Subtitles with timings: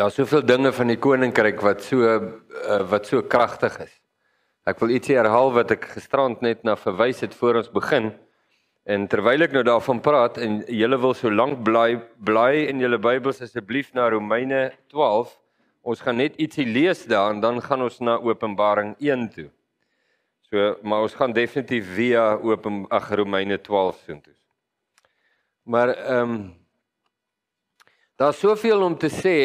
[0.00, 3.90] Daar's soveel dinge van die koninkryk wat so uh, wat so kragtig is.
[4.64, 8.08] Ek wil ietsie herhaal wat ek gisterand net na verwys het voor ons begin.
[8.88, 12.96] En terwyl ek nou daarvan praat en julle wil so lank bly bly in julle
[12.96, 15.34] Bybels asseblief na Romeine 12.
[15.84, 19.50] Ons gaan net ietsie lees daar en dan gaan ons na Openbaring 1 toe.
[20.48, 24.38] So, maar ons gaan definitief via Open ag Romeine 12 so toe.
[25.68, 26.40] Maar ehm um,
[28.20, 29.36] Daar's soveel om te sê,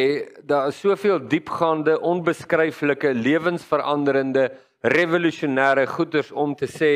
[0.43, 4.49] daar is soveel diepgaande, onbeskryflike, lewensveranderende,
[4.83, 6.89] revolusionêre goeders om te sê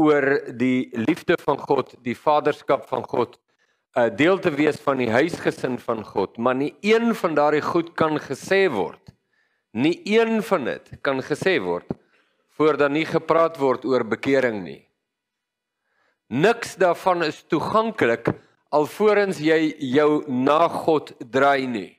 [0.00, 0.24] oor
[0.56, 3.36] die liefde van God, die vaderskap van God,
[3.92, 7.60] 'n uh, deel te wees van die huisgesin van God, maar nie een van daardie
[7.60, 9.12] goed kan gesê word.
[9.72, 11.92] Nie een van dit kan gesê word
[12.56, 14.88] voordat nie gepraat word oor bekering nie.
[16.28, 18.32] Niks daarvan is toeganklik
[18.72, 21.90] alvorens jy jou na God draai nie.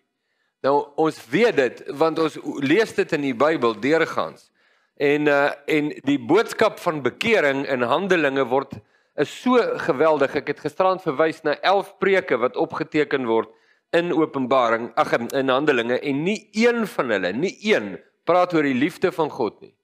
[0.63, 4.49] Nou ons weet dit want ons lees dit in die Bybel deurgangs.
[4.97, 8.77] En uh en die boodskap van bekering in Handelinge word
[9.19, 10.35] is so geweldig.
[10.41, 13.51] Ek het gisterand verwys na 11 preke wat opgeteken word
[13.93, 17.93] in Openbaring, ag in Handelinge en nie een van hulle, nie een
[18.25, 19.75] praat oor die liefde van God nie.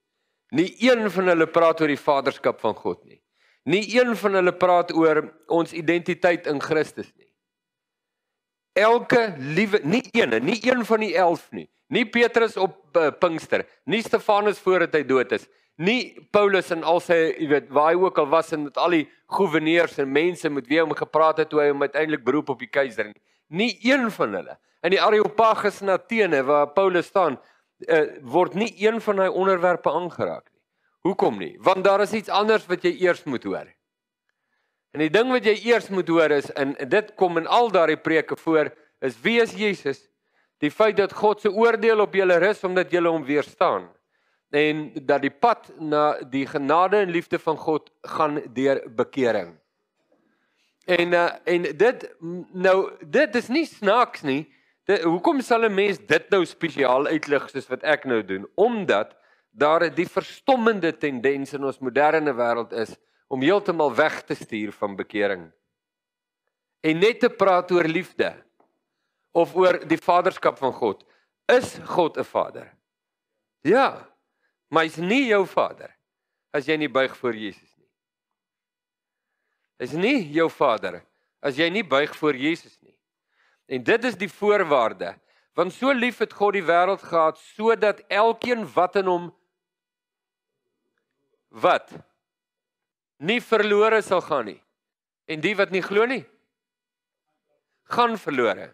[0.50, 3.20] Nie een van hulle praat oor die vaderskap van God nie.
[3.70, 7.28] Nie een van hulle praat oor ons identiteit in Christus nie.
[8.80, 11.66] Elke liewe, nie een, nie een van die 11 nie.
[11.90, 15.48] Nie Petrus op uh, Pinkster, nie Stefanus voordat hy dood is,
[15.80, 18.94] nie Paulus en al sy, jy weet, waar hy ook al was en met al
[18.94, 22.62] die goewerneurs en mense met wie hom gepraat het toe hy hom uiteindelik beroep op
[22.62, 23.22] die keiser nie.
[23.50, 24.58] Nie een van hulle.
[24.86, 27.40] In die Areopagus in Athene waar Paulus staan,
[27.88, 30.49] uh, word nie een van hy onderwerpe aangeraak.
[31.00, 31.54] Hoekom nie?
[31.60, 33.68] Want daar is iets anders wat jy eers moet hoor.
[34.90, 38.00] En die ding wat jy eers moet hoor is en dit kom in al daardie
[38.00, 40.02] preke voor is wie is Jesus?
[40.60, 43.88] Die feit dat God se oordeel op julle rus omdat julle hom weerstaan
[44.50, 49.54] en dat die pad na die genade en liefde van God gaan deur bekering.
[50.90, 52.06] En uh, en dit
[52.52, 54.42] nou dit is nie snaaks nie.
[54.90, 58.48] Dit, hoekom sal 'n mens dit nou spesiaal uitlig soos wat ek nou doen?
[58.54, 59.14] Omdat
[59.50, 62.96] daar 'n die verstommende tendens in ons moderne wêreld is
[63.28, 65.52] om heeltemal weg te stuur van bekering.
[66.80, 68.44] En net te praat oor liefde
[69.32, 71.04] of oor die vaderskap van God.
[71.46, 72.76] Is God 'n Vader?
[73.60, 74.08] Ja.
[74.68, 75.96] Maar hy's nie jou Vader
[76.50, 77.88] as jy nie buig voor Jesus nie.
[79.78, 81.04] Hy's nie jou Vader
[81.42, 82.96] as jy nie buig voor Jesus nie.
[83.66, 85.14] En dit is die voorwaarde
[85.58, 89.30] want so lief het God die wêreld gehad sodat elkeen wat in hom
[91.50, 91.92] wat
[93.20, 94.60] nie verlore sal gaan nie.
[95.30, 96.24] En die wat nie glo nie,
[97.90, 98.70] gaan verlore.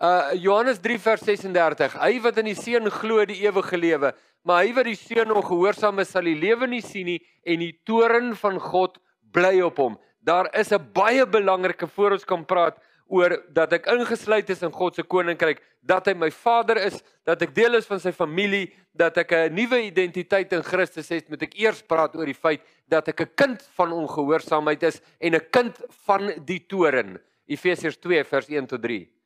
[0.00, 1.98] Uh Johannes 3 vers 36.
[2.00, 4.14] Hy wat in die seun glo, die ewige lewe,
[4.46, 7.74] maar hy wat die seun ongehoorsaam is, sal die lewe nie sien nie en die
[7.84, 8.96] toorn van God
[9.34, 9.98] bly op hom.
[10.24, 12.78] Daar is 'n baie belangrike voor ons kan praat
[13.10, 17.42] oor dat ek ingesluit is in God se koninkryk, dat hy my vader is, dat
[17.42, 21.42] ek deel is van sy familie, dat ek 'n nuwe identiteit in Christus het, moet
[21.42, 25.50] ek eers praat oor die feit dat ek 'n kind van ongehoorsaamheid is en 'n
[25.50, 25.76] kind
[26.06, 27.18] van die toren.
[27.46, 29.19] Efesiërs 2 vers 1 tot 3.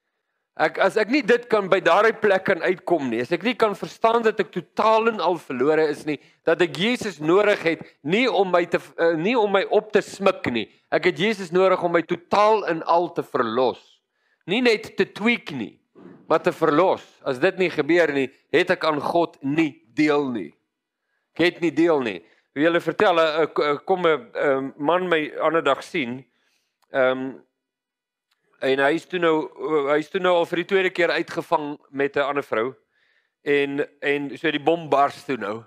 [0.54, 3.56] Ek as ek nie dit kan by daardie plek kan uitkom nie, as ek nie
[3.58, 7.80] kan verstaan dat ek totaal en al verlore is nie, dat ek Jesus nodig het
[8.06, 10.68] nie om my te uh, nie om my op te smik nie.
[10.94, 13.80] Ek het Jesus nodig om my totaal en al te verlos.
[14.46, 15.72] Nie net te tweak nie,
[16.30, 17.02] maar te verlos.
[17.26, 20.52] As dit nie gebeur nie, het ek aan God nie deel nie.
[21.34, 22.20] Ek het nie deel nie.
[22.54, 23.58] Wie julle vertel, ek
[23.90, 26.22] kom 'n man my ander dag sien.
[26.94, 27.26] Ehm um,
[28.64, 29.34] en hy is toe nou
[29.90, 32.74] hy is toe nou al vir die tweede keer uitgevang met 'n ander vrou.
[33.44, 35.64] En en so die bom bars toe nou.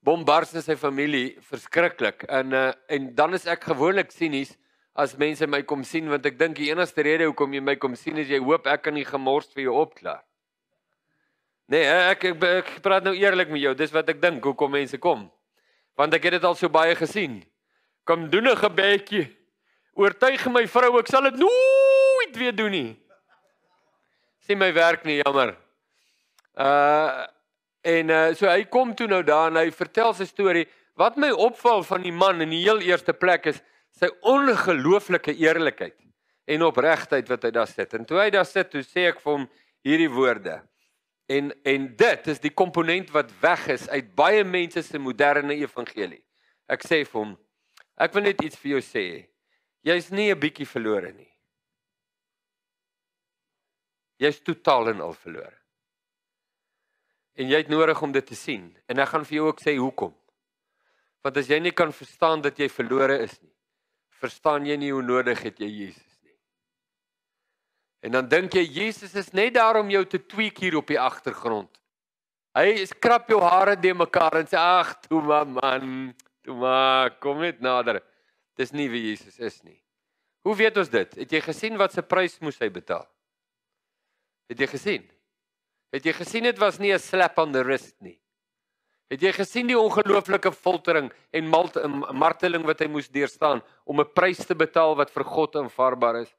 [0.00, 2.22] Bom bars in sy familie verskriklik.
[2.28, 4.56] En uh, en dan is ek gewoonlik sinies
[4.94, 7.94] as mense my kom sien want ek dink die enigste rede hoekom jy my kom
[7.94, 10.24] sien is jy hoop ek kan nie gemors vir jou opklaar.
[11.68, 13.74] Nee, ek ek, ek praat nou eerlik met jou.
[13.74, 15.30] Dis wat ek dink hoekom mense kom.
[15.96, 17.42] Want ek het dit al so baie gesien.
[18.04, 19.36] Kom doen 'n gebedjie.
[19.96, 21.85] Oortuig my vrou, ek sal dit nooit
[22.36, 22.96] weer doen nie.
[24.46, 25.56] Sien my werk nie, jammer.
[26.54, 27.26] Uh
[27.86, 30.66] en uh so hy kom toe nou daar en hy vertel sy storie.
[30.98, 33.60] Wat my opval van die man in die heel eerste plek is
[33.94, 35.96] sy ongelooflike eerlikheid
[36.46, 37.94] en opregtheid wat hy daar sit.
[37.94, 39.46] En toe hy daar sit, toe sê ek vir hom
[39.86, 40.60] hierdie woorde.
[41.30, 46.22] En en dit is die komponent wat weg is uit baie mense se moderne evangelie.
[46.70, 47.34] Ek sê vir hom,
[47.98, 49.06] ek wil net iets vir jou sê.
[49.86, 51.30] Jy's nie 'n bietjie verlore nie.
[54.22, 55.56] Jy's totaal en al verlore.
[57.36, 58.70] En jy het nodig om dit te sien.
[58.88, 60.14] En ek gaan vir jou ook sê hoekom.
[61.24, 63.52] Want as jy nie kan verstaan dat jy verlore is nie,
[64.22, 66.36] verstaan jy nie hoe nodig het jy Jesus nie.
[68.06, 71.00] En dan dink jy Jesus is net daar om jou te tweak hier op die
[71.00, 71.72] agtergrond.
[72.56, 76.14] Hy skrap jou hare de mekaar en sê ag, toe maar man,
[76.46, 78.00] toe maar kom net nader.
[78.56, 79.76] Dis nie wie Jesus is nie.
[80.46, 81.18] Hoe weet ons dit?
[81.20, 83.04] Het jy gesien wat se prys moes hy betaal?
[84.50, 85.04] Het jy gesien?
[85.94, 88.20] Het jy gesien dit was nie 'n slap on the wrist nie.
[89.10, 94.46] Het jy gesien die ongelooflike foltering en marteling wat hy moes deurstaan om 'n prys
[94.46, 96.34] te betaal wat vir God aanvaarbaar is?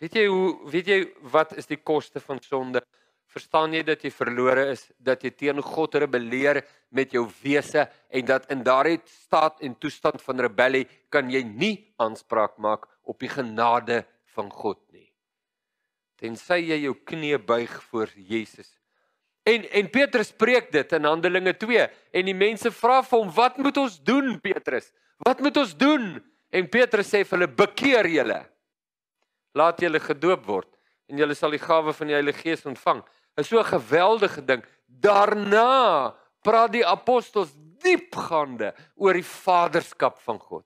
[0.00, 2.82] Weet jy hoe weet jy wat is die koste van sonde?
[3.28, 8.24] Verstaan jy dat jy verlore is, dat jy teen God rebelleer met jou wese en
[8.24, 13.28] dat in daardie staat en toestand van rebellie kan jy nie aanspraak maak op die
[13.28, 14.04] genade
[14.34, 15.11] van God nie.
[16.22, 18.70] Tensy jy jou knie buig voor Jesus.
[19.42, 23.58] En en Petrus spreek dit in Handelinge 2 en die mense vra vir hom, "Wat
[23.58, 24.92] moet ons doen, Petrus?
[25.18, 26.22] Wat moet ons doen?"
[26.52, 28.46] En Petrus sê vir hulle, "Bekeer julle.
[29.54, 30.68] Laat julle gedoop word
[31.08, 33.02] en julle sal die gawe van die Heilige Gees ontvang."
[33.36, 34.64] is so 'n geweldige ding.
[34.86, 37.52] Daarna praat die apostels
[37.82, 40.64] diepgaande oor die vaderskap van God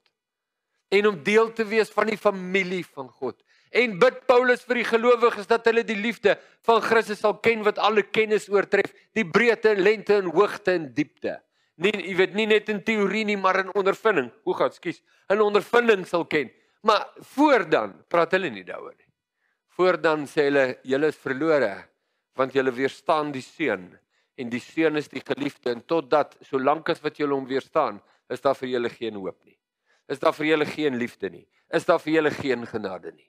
[0.89, 3.43] en om deel te wees van die familie van God.
[3.71, 6.37] En bid Paulus vir die gelowiges dat hulle die liefde
[6.67, 11.35] van Christus sal ken wat alle kennis oortref, die breedte, lengte en hoogte en diepte.
[11.77, 14.31] Nie jy weet nie net in teorie nie, maar in ondervinding.
[14.47, 16.49] Hoe gaan, skus, in ondervinding sal ken.
[16.87, 17.05] Maar
[17.35, 19.11] voor dan praat hulle nie daaroor nie.
[19.77, 21.75] Voor dan sê hulle julle is verlore
[22.37, 23.89] want julle weerstaan die seun
[24.37, 27.99] en die seun is die geliefde en totdat solank as wat julle hom weerstaan
[28.33, 29.57] is daar vir julle geen hoop nie
[30.13, 31.45] is daar vir julle geen liefde nie
[31.79, 33.27] is daar vir julle geen genade nie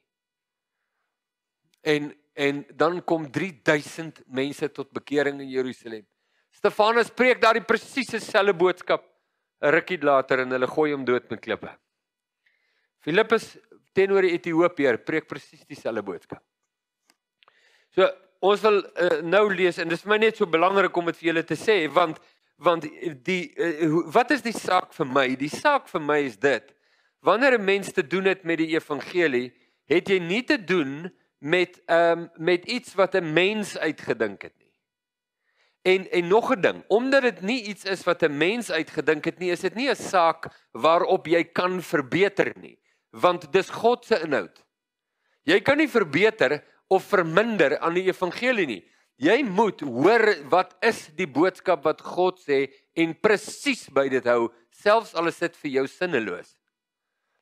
[1.83, 6.07] en en dan kom 3000 mense tot bekering in Jerusalem
[6.51, 9.05] Stefanus preek daardie presiese selfe boodskap
[9.61, 11.73] 'n rukkie later en hulle gooi hom dood met klippe
[13.01, 13.57] Filippus
[13.93, 16.43] teenoor die Ethiopiër preek presies dieselfde boodskap
[17.99, 18.09] So
[18.47, 21.17] ons wil uh, nou lees en dit is vir my net so belangrik om dit
[21.19, 22.21] vir julle te sê want
[22.63, 22.85] want
[23.27, 25.27] die uh, wat is die saak vir my?
[25.39, 26.65] Die saak vir my is dit.
[27.23, 29.53] Wanneer 'n mens te doen het met die evangelie,
[29.87, 34.55] het jy nie te doen met ehm um, met iets wat 'n mens uitgedink het
[34.59, 34.75] nie.
[35.83, 39.39] En en nog 'n ding, omdat dit nie iets is wat 'n mens uitgedink het
[39.39, 42.79] nie, is dit nie 'n saak waarop jy kan verbeter nie,
[43.11, 44.65] want dis God se inhoud.
[45.43, 48.89] Jy kan nie verbeter of verminder aan die evangelie nie.
[49.17, 54.53] Jy moet hoor wat is die boodskap wat God sê en presies by dit hou,
[54.71, 56.57] selfs al is dit vir jou sinneloos.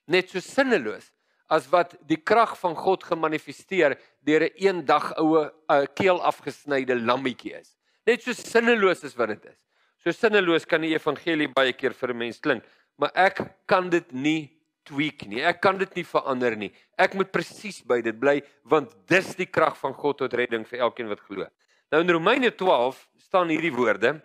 [0.06, 1.12] Net so sinneloos
[1.48, 3.96] as wat die krag van God gemanifesteer
[4.26, 7.76] deur 'n een dag oue 'n keel afgesnyde lammetjie is.
[8.06, 9.58] Net so sinneloos is wat dit is.
[9.98, 12.64] So sinneloos kan die evangelie baie keer vir 'n mens klink,
[12.98, 15.42] maar ek kan dit nie tweak nie.
[15.42, 16.72] Ek kan dit nie verander nie.
[16.98, 20.78] Ek moet presies by dit bly want dis die krag van God tot redding vir
[20.86, 21.46] elkeen wat glo.
[21.90, 24.22] Nou in Romeine 12 staan hierdie woorde.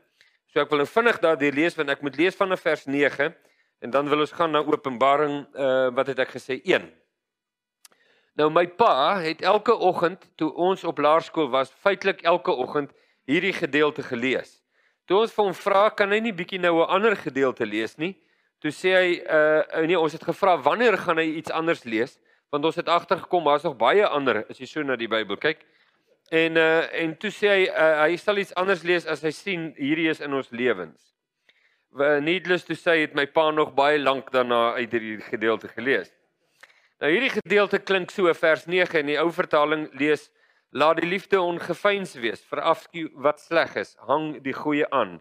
[0.52, 3.36] So ek wil nou vinnig daardie lees want ek moet lees vanaf vers 9
[3.82, 6.90] en dan wil ons gaan na Openbaring uh wat het ek gesê 1.
[8.40, 12.94] Nou my pa het elke oggend toe ons op laerskool was, feitelik elke oggend
[13.28, 14.62] hierdie gedeelte gelees.
[15.06, 18.16] Toe ons vir hom vra, kan hy nie bietjie nou 'n ander gedeelte lees nie?
[18.62, 22.20] Toe sê hy uh nee, ons het gevra wanneer gaan hy iets anders lees?
[22.52, 25.66] Want ons het agtergekom daar's nog baie ander as jy so na die Bybel kyk.
[26.32, 29.74] En uh en toe sê hy uh, hy sal iets anders lees as hy sien
[29.78, 31.12] hierdie is in ons lewens.
[32.22, 36.14] Needless to say het my pa nog baie lank daarna uit hierdie gedeelte gelees.
[37.02, 40.28] Nou hierdie gedeelte klink so vers 9 in die ou vertaling lees
[40.70, 45.16] laat die liefde ongefeins wees, verafskuw wat sleg is, hang die goeie aan.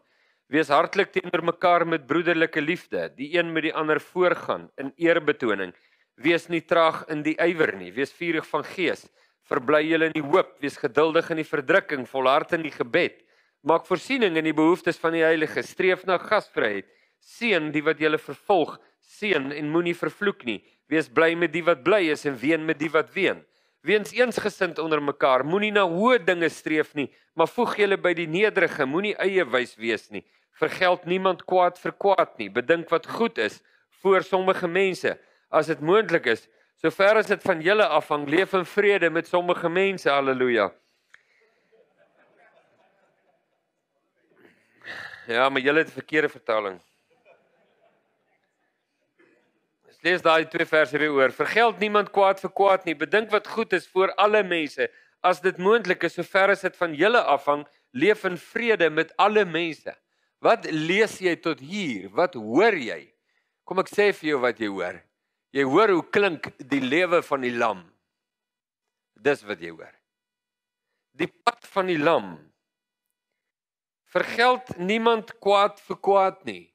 [0.52, 5.72] Wees hartlik teenoor mekaar met broederlike liefde, die een met die ander voorgaan in eerbetoning.
[6.20, 9.06] Wees nie traag in die ywer nie, wees vurig van gees.
[9.48, 13.22] Verbly julle in die hoop, wees geduldig in die verdrukking, volhard in die gebed.
[13.64, 16.92] Maak voorsiening in die behoeftes van die heilige, streef na gasvryheid.
[17.24, 20.58] Seën die wat julle vervolg, seën en moenie vervloek nie.
[20.90, 23.44] Wees bly met die wat bly is en ween met die wat ween.
[23.86, 28.28] Weens eensgesind onder mekaar, moenie na hoë dinge streef nie, maar voeg julle by die
[28.28, 30.24] nederige, moenie eie wys wees nie
[30.60, 32.50] vergeld niemand kwaad vir kwaad nie.
[32.52, 33.60] Bedink wat goed is
[34.04, 35.16] vir sommige mense.
[35.48, 36.44] As dit moontlik is,
[36.80, 40.08] sover as dit van julle afhang, leef in vrede met sommige mense.
[40.10, 40.70] Halleluja.
[45.30, 46.80] Ja, maar julle het verkeerde vertaling.
[49.80, 51.32] Ons lees daai twee verse weer oor.
[51.34, 52.96] Vergeld niemand kwaad vir kwaad nie.
[52.98, 54.88] Bedink wat goed is vir alle mense.
[55.22, 59.44] As dit moontlik is, sover as dit van julle afhang, leef in vrede met alle
[59.44, 59.92] mense.
[60.40, 62.08] Wat lees jy tot hier?
[62.16, 63.02] Wat hoor jy?
[63.68, 65.00] Kom ek sê vir jou wat jy hoor.
[65.52, 67.82] Jy hoor hoe klink die lewe van die lam.
[69.20, 69.92] Dis wat jy hoor.
[71.18, 72.38] Die pad van die lam.
[74.10, 76.69] Vergeld niemand kwaad vir kwaad nie.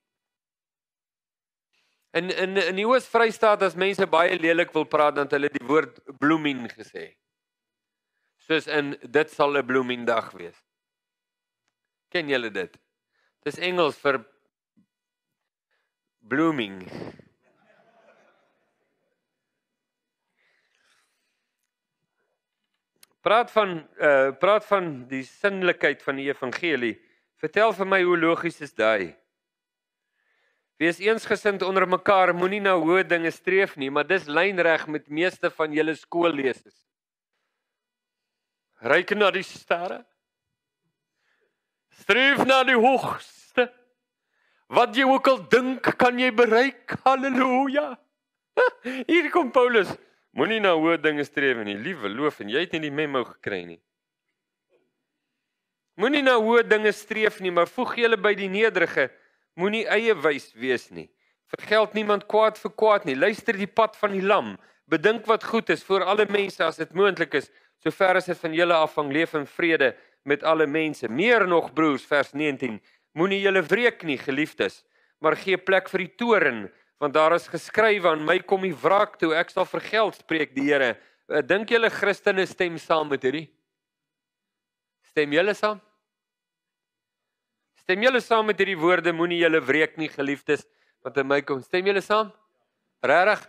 [2.16, 6.00] In in in die Oos-Vrystaat as mense baie lelik wil praat dan hulle die woord
[6.22, 7.10] blooming gesê.
[8.46, 10.56] Soos in dit sal 'n blooming dag wees.
[12.10, 12.78] Ken julle dit?
[13.44, 14.22] Dis Engels vir
[16.20, 16.80] blooming.
[23.26, 26.96] Praat van uh praat van die sinlikheid van die evangelie.
[27.36, 29.25] Vertel vir my hoe logies is daai?
[30.82, 35.52] Wees eensgesind onder mekaar, moenie na hoë dinge streef nie, maar dis lynreg met meeste
[35.54, 36.76] van julle skoollesers.
[38.84, 40.02] Ryk na die sterre.
[42.02, 43.70] Streef na die hoogste.
[44.68, 46.98] Wat jy ook al dink, kan jy bereik.
[47.06, 47.94] Halleluja.
[49.10, 49.94] Hier kom Paulus.
[50.36, 53.62] Moenie na hoë dinge streef nie, liewe loof en jy het nie die memo gekry
[53.64, 53.80] nie.
[55.96, 59.08] Moenie na hoë dinge streef nie, maar voeg julle by die nederige.
[59.56, 61.08] Moenie eie wys wees nie.
[61.52, 63.16] Vergeld niemand kwaad vir kwaad nie.
[63.16, 64.56] Luister die pad van die lam.
[64.92, 67.48] Bedink wat goed is vir alle mense as dit moontlik is,
[67.82, 69.94] sover as dit van julle afhang, leef in vrede
[70.26, 71.08] met alle mense.
[71.10, 72.78] Meer nog broers vers 19.
[73.16, 74.84] Moenie julle wreek nie, geliefdes,
[75.24, 76.66] maar gee plek vir die toorn,
[77.00, 80.68] want daar is geskrywe aan my kom die wraak toe, ek sal vergeld, spreek die
[80.68, 80.96] Here.
[81.30, 83.48] Eh, dink julle Christene stem saam met hierdie?
[85.14, 85.80] Stem julle saam?
[87.86, 90.64] Stem julle saam met hierdie woorde moenie julle wreek nie geliefdes
[91.06, 91.60] wat in my kom.
[91.62, 92.32] Stem julle saam?
[93.06, 93.44] Regtig?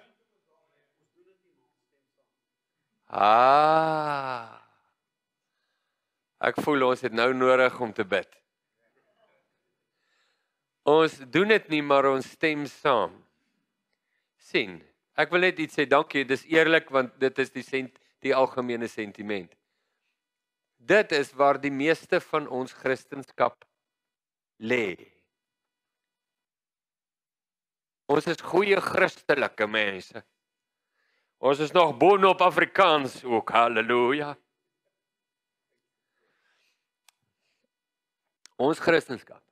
[3.09, 4.61] Ah.
[6.45, 8.29] Ek voel ons het nou nodig om te bid.
[10.85, 13.23] Ons doen dit nie maar ons stem saam.
[14.47, 14.77] sien.
[15.19, 18.87] Ek wil net iets sê, dankie, dis eerlik want dit is die sent die algemene
[18.87, 19.49] sentiment.
[20.77, 23.25] Dit is waar die meeste van ons Christendom
[24.59, 24.97] lê.
[28.07, 30.23] Ons is goeie Christelike mense.
[31.43, 33.51] Ons is nog boonop Afrikaans ook.
[33.51, 34.37] Halleluja.
[38.57, 39.43] Ons Christendom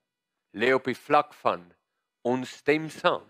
[0.54, 1.66] lê op die vlak van
[2.24, 3.24] ons stem saam.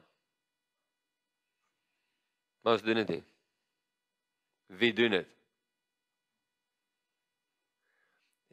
[2.62, 3.24] Maar ons doen dit nie.
[4.78, 5.30] Wie doen dit?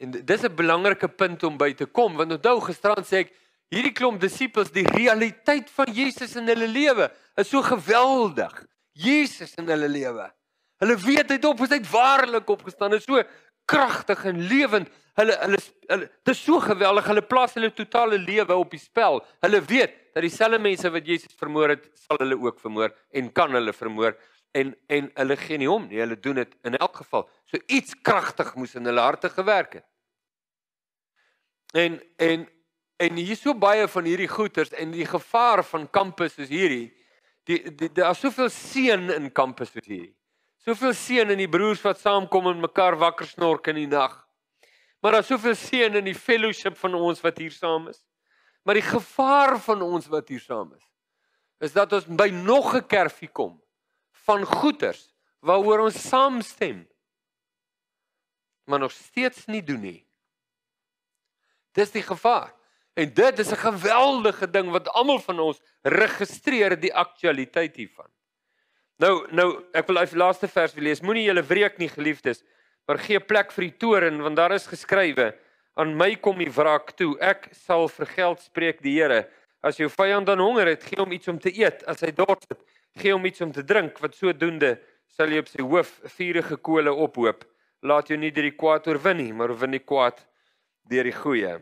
[0.01, 3.33] En dis 'n belangrike punt om by te kom want onthou gisterand sê ek
[3.69, 8.65] hierdie klomp disippels die realiteit van Jesus in hulle lewe is so geweldig.
[8.91, 10.25] Jesus in hulle lewe.
[10.81, 12.91] Hulle weet hy het op, hy het waarlik opgestaan.
[12.91, 13.21] Dit is so
[13.69, 14.89] kragtig en lewend.
[15.19, 15.59] Hulle hulle
[15.91, 17.07] hulle dit is so geweldig.
[17.11, 19.21] Hulle plaas hulle totale lewe op die spel.
[19.45, 23.53] Hulle weet dat dieselfde mense wat Jesus vermoor het, sal hulle ook vermoor en kan
[23.53, 24.17] hulle vermoor
[24.57, 26.01] en en hulle gee nie om nie.
[26.01, 27.29] Hulle doen dit in elk geval.
[27.45, 29.90] So iets kragtig moes in hulle harte gewerk het.
[31.71, 32.47] En en
[33.01, 36.91] en hier is so baie van hierdie goeters en die gevaar van kampus soos hierdie.
[37.49, 40.13] Die, die daar is soveel seën in kampus soos hierdie.
[40.61, 44.19] Soveel seën in die broers wat saamkom en mekaar wakker snork in die nag.
[45.01, 48.03] Maar daar's soveel seën in die fellowship van ons wat hier saam is.
[48.61, 50.87] Maar die gevaar van ons wat hier saam is
[51.61, 53.61] is dat ons by nog 'n kerfie kom
[54.25, 55.13] van goeters
[55.45, 56.87] waaroor ons saamstem
[58.65, 60.10] maar nog steeds nie doen nie.
[61.77, 62.53] Dis die gevaar.
[62.93, 68.09] En dit is 'n geweldige ding wat almal van ons registreer die aktualiteit hiervan.
[68.97, 71.01] Nou nou ek wil uit die laaste vers wil lees.
[71.01, 72.43] Moenie julle wreek nie geliefdes,
[72.85, 75.33] maar gee plek vir die toorn want daar is geskrywe
[75.79, 77.15] aan my kom die wraak toe.
[77.19, 79.25] Ek sal vergeld spreek die Here.
[79.63, 81.83] As jou vyand dan honger het, gee hom iets om te eet.
[81.87, 82.59] As hy dors het,
[82.97, 83.99] gee hom iets om te drink.
[84.01, 84.79] Wat sodoende
[85.11, 87.45] sal jy op sy hoof vuurige kole ophoop.
[87.81, 90.21] Laat jou nie deur die kwaad oorwin nie, maar oorwin die kwaad
[90.89, 91.59] deur die goeie.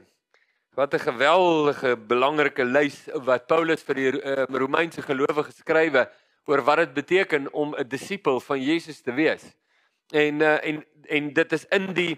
[0.75, 6.09] Wat 'n geweldige belangrike lys wat Paulus vir die uh, Romeinse gelowiges geskrywe
[6.45, 9.43] oor wat dit beteken om 'n disipel van Jesus te wees.
[10.11, 12.17] En uh, en en dit is in die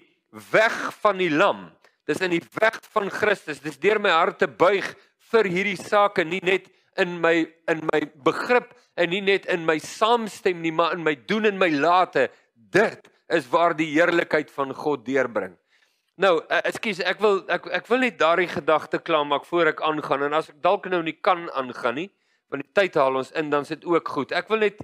[0.52, 1.72] weg van die lam.
[2.06, 3.60] Dis in die weg van Christus.
[3.60, 4.96] Dis deur my hart te buig
[5.32, 6.68] vir hierdie sake, nie net
[7.00, 11.16] in my in my begrip en nie net in my saamstem nie, maar in my
[11.28, 12.30] doen en my late.
[12.54, 15.56] Dit is waar die heerlikheid van God deurbring.
[16.22, 19.80] Nou, uh, ekskuus, ek wil ek ek wil net daardie gedagte klaar maak voor ek
[19.88, 22.10] aangaan en as ek dalk nou nie kan aangaan nie,
[22.52, 24.34] want die tyd haal ons in dan is dit ook goed.
[24.38, 24.84] Ek wil net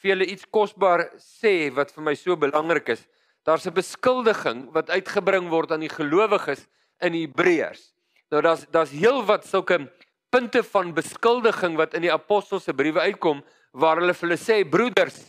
[0.00, 3.02] vir julle iets kosbaar sê wat vir my so belangrik is.
[3.44, 6.64] Daar's 'n beskuldiging wat uitgebring word aan die gelowiges
[7.00, 7.92] in Hebreërs.
[8.30, 9.90] Nou daar's daar's heelwat sulke
[10.30, 14.64] punte van beskuldiging wat in die apostels se briewe uitkom waar hulle vir hulle sê
[14.64, 15.28] broeders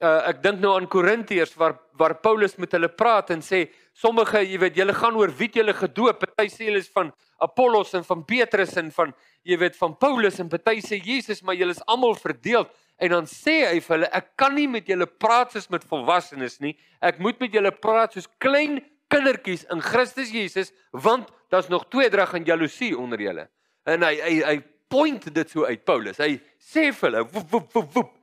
[0.00, 4.40] uh, ek dink nou aan Korintiërs waar waar Paulus met hulle praat en sê sommige
[4.40, 6.22] jy weet julle gaan oor wie julle gedoop?
[6.22, 7.10] Party sê hulle is van
[7.44, 9.12] Apollos en van Petrus en van
[9.44, 12.64] jy weet van Paulus en party sê Jesus maar julle is almal verdeel
[13.00, 16.58] en dan sê hy vir hulle ek kan nie met julle praat soos met volwassenes
[16.64, 16.74] nie.
[17.00, 18.80] Ek moet met julle praat soos klein
[19.12, 23.48] kindertjies in Christus Jesus want daar's nog tweedrag en jaloesie onder julle.
[23.88, 24.56] En hy hy hy
[24.90, 26.18] point dit so uit Paulus.
[26.18, 28.16] Hy sê vir hulle woep woep woep woep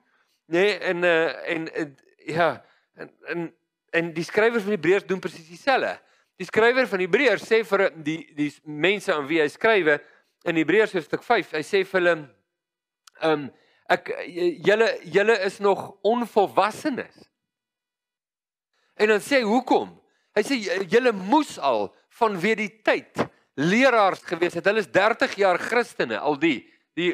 [0.48, 1.88] Nee, en uh en uh,
[2.26, 2.64] ja,
[2.96, 3.48] en en
[3.90, 5.98] en die skrywer van Hebreërs doen presies dieselfde.
[6.38, 9.98] Die skrywer van Hebreërs sê vir die die mense aan wie hy skrywe
[10.48, 12.16] in Hebreërs hoofstuk 5, hy sê vir hulle
[13.28, 13.48] um
[13.92, 14.12] ek
[14.64, 17.26] julle julle is nog onvolwassenes.
[18.98, 19.92] En dan sê hy hoekom?
[20.38, 21.90] Hy sê julle moes al
[22.20, 23.26] vanweë die tyd
[23.58, 24.68] leraars gewees het.
[24.70, 26.62] Hulle is 30 jaar Christene al die
[26.98, 27.12] die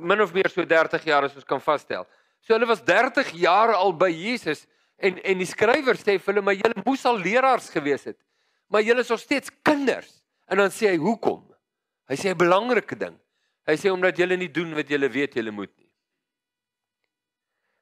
[0.00, 2.06] min of meer so 30 jaar as ons kan vasstel.
[2.40, 4.66] So hulle was 30 jaar al by Jesus
[4.96, 8.18] en en die skrywer sê vir hulle maar julle moes al leraars gewees het.
[8.70, 10.22] Maar julle is nog steeds kinders.
[10.46, 11.42] En dan sê hy hoekom?
[12.10, 13.16] Hy sê 'n belangrike ding.
[13.66, 15.90] Hy sê omdat julle nie doen wat julle weet julle moet nie.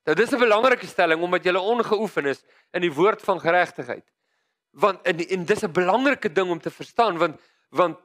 [0.06, 4.04] Nou dis 'n belangrike stelling omdat julle ongeoefen is in die woord van geregtigheid.
[4.72, 7.98] Want en, en dis 'n belangrike ding om te verstaan want want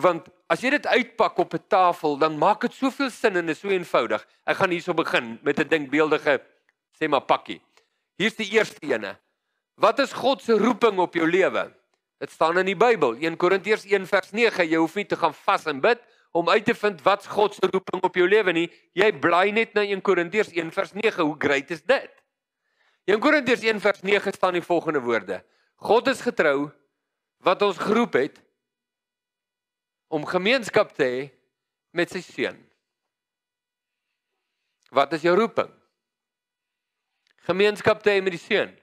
[0.00, 3.60] want as jy dit uitpak op 'n tafel, dan maak dit soveel sin en is
[3.60, 4.26] so eenvoudig.
[4.46, 6.40] Ek gaan hierso begin met 'n denkbeeldige
[6.92, 7.60] sê maar pakkie.
[8.16, 9.18] Hier's die eerste ene.
[9.74, 11.72] Wat is God se roeping op jou lewe?
[12.18, 14.68] Dit staan in die Bybel, 1 Korintiërs 1 vers 9.
[14.68, 15.98] Jy hoef nie te gaan vas en bid
[16.32, 18.68] om uit te vind wat God se roeping op jou lewe nie.
[18.94, 21.22] Jy bly net na 1 Korintiërs 1 vers 9.
[21.22, 22.10] Hoe great is dit?
[23.10, 25.42] 1 Korintiërs 1 vers 9 staan die volgende woorde:
[25.82, 26.70] God is getrou
[27.42, 28.38] wat ons geroep het
[30.12, 31.20] om gemeenskap te hê
[31.96, 32.58] met sy seun.
[34.92, 35.70] Wat is jou roeping?
[37.48, 38.74] Gemeenskap te hê met die seun.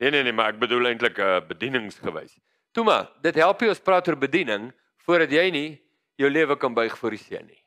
[0.00, 2.38] Nee nee nee, maar ek bedoel eintlik 'n uh, bedieningsgewys.
[2.72, 4.70] Toe maar, dit help jy ons praat oor bediening
[5.04, 5.70] voordat jy nie
[6.16, 7.62] jou lewe kan buig vir die seun nie.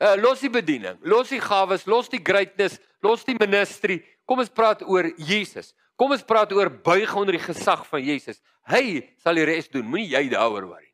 [0.00, 4.00] Uh los die bediening, los die gawes, los die greatness, los die ministry.
[4.24, 5.74] Kom ons praat oor Jesus.
[5.96, 8.40] Kom ons praat oor buig onder die gesag van Jesus.
[8.64, 9.84] Hy sal die res doen.
[9.84, 10.93] Moenie jy daaroor worry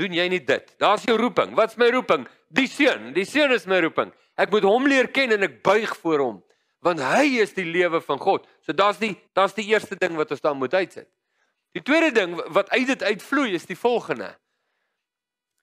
[0.00, 0.74] doen jy nie dit.
[0.80, 1.54] Daar's jou roeping.
[1.58, 2.26] Wat's my roeping?
[2.54, 3.12] Die seun.
[3.16, 4.12] Die seun is my roeping.
[4.40, 6.40] Ek moet hom leer ken en ek buig voor hom
[6.82, 8.46] want hy is die lewe van God.
[8.66, 11.06] So daar's die daar's die eerste ding wat ons dan moet uitsit.
[11.76, 14.32] Die tweede ding wat uit dit uitvloei is die volgende.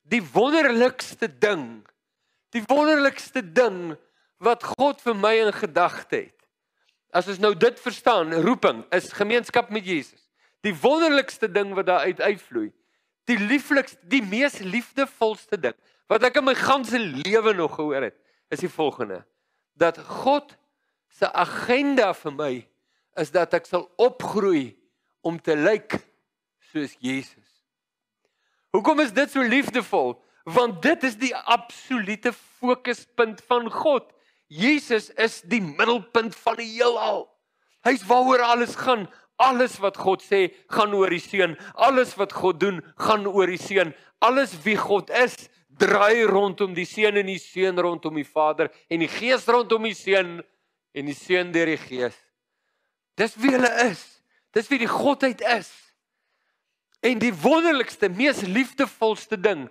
[0.09, 1.83] Die wonderlikste ding.
[2.55, 3.97] Die wonderlikste ding
[4.39, 6.35] wat God vir my in gedagte het.
[7.11, 10.29] As ons nou dit verstaan, roeping is gemeenskap met Jesus.
[10.63, 12.69] Die wonderlikste ding wat daar uit uitvloei
[13.29, 15.77] die lieflikste, die mees liefdevolste ding
[16.09, 18.17] wat ek in my ganse lewe nog gehoor het,
[18.49, 19.21] is die volgende:
[19.77, 20.55] dat God
[21.13, 22.53] se agenda vir my
[23.21, 24.73] is dat ek sal opgroei
[25.25, 25.99] om te lyk
[26.71, 27.45] soos Jesus.
[28.73, 30.13] Hoekom is dit so liefdevol?
[30.49, 34.07] Want dit is die absolute fokuspunt van God.
[34.49, 37.27] Jesus is die middelpunt van die heelal.
[37.85, 39.07] Hy's waaroor alles gaan.
[39.39, 41.55] Alles wat God sê, gaan oor die seun.
[41.79, 43.93] Alles wat God doen, gaan oor die seun.
[44.19, 45.35] Alles wie God is,
[45.79, 49.95] draai rondom die seun en die seun rondom die Vader en die Gees rondom die
[49.95, 50.39] seun
[50.91, 52.17] en die seun deur die Gees.
[53.19, 54.01] Dis wie hulle is.
[54.55, 55.69] Dis wie die Godheid is.
[57.05, 59.67] En die wonderlikste, mees liefdevolste ding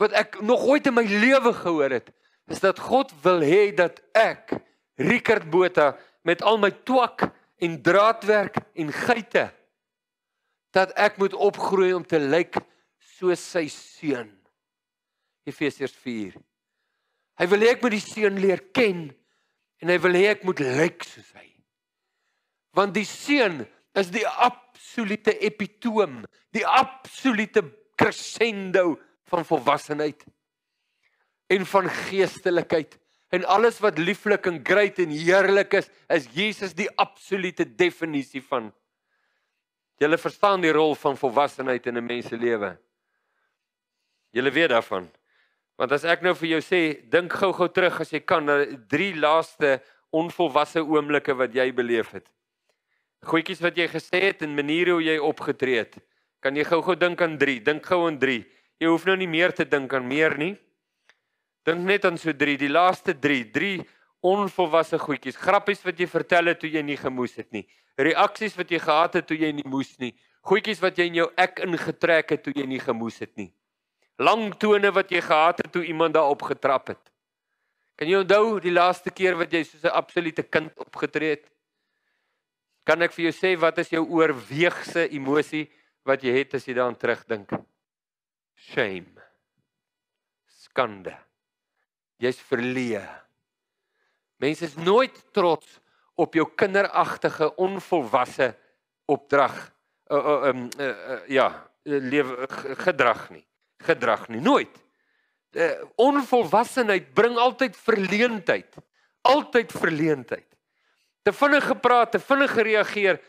[0.00, 2.08] wat ek nog ooit in my lewe gehoor het,
[2.48, 4.54] is dat God wil hê dat ek
[4.96, 5.92] Rickert Botha
[6.24, 7.28] met al my twak
[7.62, 9.46] en draadwerk en geite
[10.74, 12.56] dat ek moet opgroei om te lyk
[13.18, 14.30] soos sy seun.
[15.46, 16.34] Efesiërs 4.
[17.38, 19.06] Hy wil hê ek moet die seun leer ken
[19.82, 21.48] en hy wil hê ek moet lyk soos hy.
[22.74, 23.62] Want die seun
[23.98, 26.22] is die absolute epitoom,
[26.56, 27.64] die absolute
[28.00, 28.96] crescendo
[29.30, 30.24] van volwassenheid
[31.52, 32.96] en van geestelikheid
[33.32, 38.68] en alles wat lieflik en great en heerlik is, is Jesus die absolute definisie van.
[40.02, 42.76] Jy verstaan die rol van volwassenheid in 'n mens se lewe.
[44.32, 45.10] Jy weet daarvan.
[45.76, 49.14] Want as ek nou vir jou sê, dink gou-gou terug as jy kan na drie
[49.14, 52.28] laaste onvolwasse oomblikke wat jy beleef het.
[53.22, 55.98] Goetjies wat jy gesê het en maniere hoe jy opgetree het.
[56.40, 57.60] Kan jy gou-gou dink aan 3?
[57.60, 58.44] Dink gou aan 3.
[58.82, 60.56] Jy hoef nou nie meer te dink aan meer nie.
[61.66, 63.76] Dink net aan so 3, die laaste 3, 3
[64.22, 67.64] onvolwasse goedjies, grappies wat jy vertel het toe jy nie gemoes het nie.
[67.98, 70.12] Reaksies wat jy gehad het toe jy nie moes nie.
[70.46, 73.50] Goedjies wat jy in jou ek ingetrek het toe jy nie gemoes het nie.
[74.22, 77.02] Lang tone wat jy gehad het toe iemand daarop getrap het.
[77.98, 81.50] Kan jy onthou die laaste keer wat jy soos 'n absolute kind opgetree het?
[82.84, 85.70] Kan ek vir jou sê wat is jou oorweegse emosie
[86.04, 87.50] wat jy het as jy daaraan terugdink?
[88.56, 89.22] Shame.
[90.46, 91.31] Skande.
[92.22, 93.02] Jy's verleë.
[94.42, 95.78] Mense is nooit trots
[96.18, 98.52] op jou kinderagtige onvolwasse
[99.10, 99.56] opdrag.
[100.12, 101.48] Uh, uh, um, uh, uh, ja,
[101.82, 102.46] lewe
[102.84, 103.42] gedrag nie.
[103.82, 104.74] Gedrag nie nooit.
[105.52, 108.78] Uh, onvolwassenheid bring altyd verleentheid.
[109.26, 110.46] Altyd verleentheid.
[111.22, 113.20] Te vinnig gepraat, te vinnig gereageer,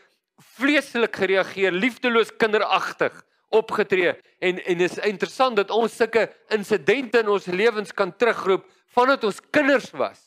[0.58, 3.22] vleeslik gereageer, liefdeloos kinderagtig
[3.54, 6.26] opgetree en en is interessant dat ons sulke
[6.56, 10.20] insidente in ons lewens kan terugroep vandat ons kinders was.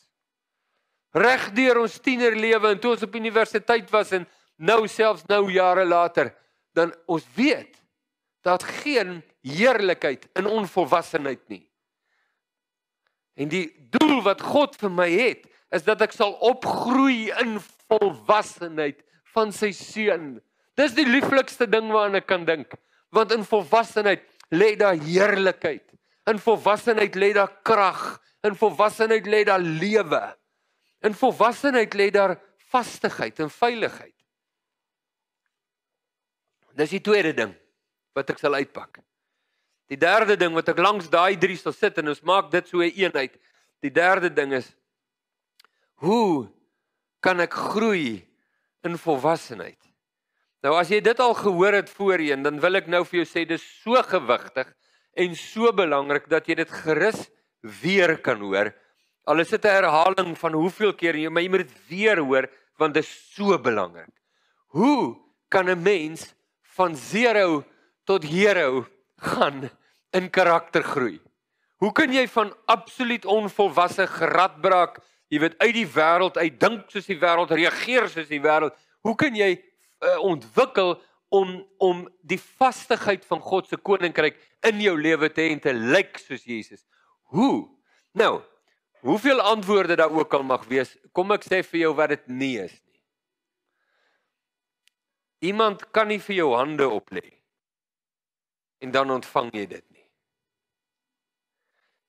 [1.16, 4.26] Reg deur ons tienerlewe en toe ons op universiteit was en
[4.58, 6.32] nou selfs nou jare later,
[6.76, 7.78] dan ons weet
[8.46, 11.64] dat geen heerlikheid in onvolwassenheid nie.
[13.38, 19.00] En die doel wat God vir my het, is dat ek sal opgroei in volwassenheid
[19.34, 20.38] van sy seun.
[20.78, 22.72] Dis die lieflikste ding waaraan ek kan dink,
[23.14, 25.84] want in volwassenheid lê daar heerlikheid.
[26.28, 30.22] In volwassenheid lê daar krag, in volwassenheid lê daar lewe.
[31.06, 32.36] In volwassenheid lê daar
[32.70, 34.14] vastigheid en veiligheid.
[36.78, 37.54] Dis die tweede ding
[38.14, 39.00] wat ek sal uitpak.
[39.88, 42.82] Die derde ding wat ek langs daai drie sal sit en ons maak dit so
[42.82, 43.34] 'n eenheid.
[43.82, 44.74] Die derde ding is
[46.02, 46.48] hoe
[47.20, 48.22] kan ek groei
[48.84, 49.78] in volwassenheid?
[50.62, 53.46] Nou as jy dit al gehoor het voorheen, dan wil ek nou vir jou sê
[53.46, 54.74] dis so gewigtig
[55.14, 57.28] en so belangrik dat jy dit gerus
[57.60, 58.74] weer kan hoor.
[59.24, 62.50] Al is dit 'n herhaling van hoeveel keer jy maar jy moet dit weer hoor
[62.78, 64.14] want dit is so belangrik.
[64.66, 65.16] Hoe
[65.48, 67.64] kan 'n mens van 0
[68.04, 69.70] tot hero gaan
[70.10, 71.18] in karakter groei.
[71.78, 77.06] Hoe kan jy van absoluut onvolwasse geradbraak, jy weet uit die wêreld uit dink soos
[77.06, 78.74] die wêreld reageer soos die wêreld,
[79.06, 80.96] hoe kan jy uh, ontwikkel
[81.28, 85.74] om om die vastigheid van God se koninkryk in jou lewe te hê en te
[85.76, 86.86] lyk soos Jesus?
[87.28, 87.68] Hoe?
[88.12, 88.40] Nou,
[89.00, 92.54] hoeveel antwoorde daar ook al mag wees, kom ek sê vir jou wat dit nie
[92.62, 93.00] is nie.
[95.52, 97.26] Iemand kan nie vir jou hande oplê
[98.80, 100.06] en dan ontvang jy dit nie.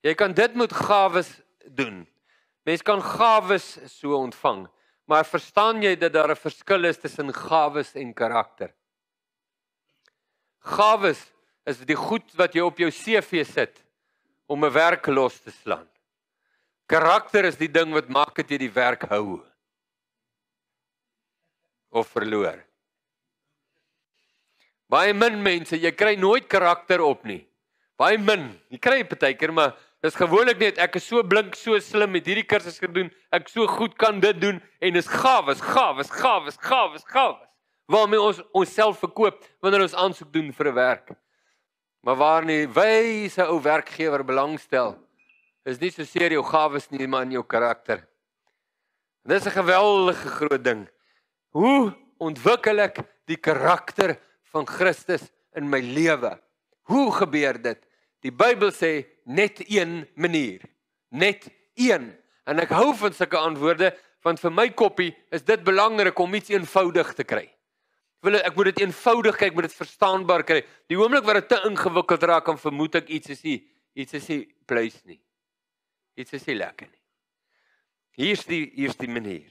[0.07, 1.33] Jy kan dit met gawes
[1.65, 2.05] doen.
[2.63, 4.63] Mens kan gawes so ontvang,
[5.09, 8.71] maar verstaan jy dat daar 'n verskil is tussen gawes en karakter?
[10.59, 11.31] Gawes
[11.65, 13.83] is die goed wat jy op jou CV sit
[14.49, 15.87] om 'n werk los te slaan.
[16.89, 19.41] Karakter is die ding wat maak dat jy die werk hou
[21.91, 22.57] of verloor.
[24.89, 27.45] Baie min mense, jy kry nooit karakter op nie.
[27.99, 28.49] Baie min.
[28.73, 32.47] Jy kry partykeer, maar dis gewoonlik net ek is so blink, so slim met hierdie
[32.47, 33.11] kursus gedoen.
[33.31, 37.45] Ek so goed kan dit doen en is gawes, gawes, gawes, gawes, gawes.
[37.89, 41.13] Waarmee ons onsself verkoop wanneer ons aansoek doen vir 'n werk.
[42.01, 44.95] Maar waar nie wyse ou werkgewer belangstel
[45.67, 48.07] is nie so seer jou gawes nie, maar in jou karakter.
[49.27, 50.87] Dis 'n geweldige groot ding.
[51.51, 54.17] Hoe ontwikkel ek die karakter
[54.51, 56.39] van Christus in my lewe.
[56.89, 57.79] Hoe gebeur dit?
[58.21, 60.61] Die Bybel sê net een manier.
[61.09, 62.17] Net een.
[62.45, 66.49] En ek hou van sulke antwoorde want vir my koppie is dit belangrik om iets
[66.49, 67.45] eenvoudig te kry.
[68.19, 70.59] Ek wil ek moet dit eenvoudig kyk, moet dit verstaanbaar kry.
[70.91, 73.61] Die oomblik wat dit te ingewikkeld raak, dan vermoed ek iets is nie
[73.99, 75.19] iets is nie pleis nie.
[76.19, 77.01] Iets is nie lekker nie.
[78.19, 79.47] Hier's die hier's die manier.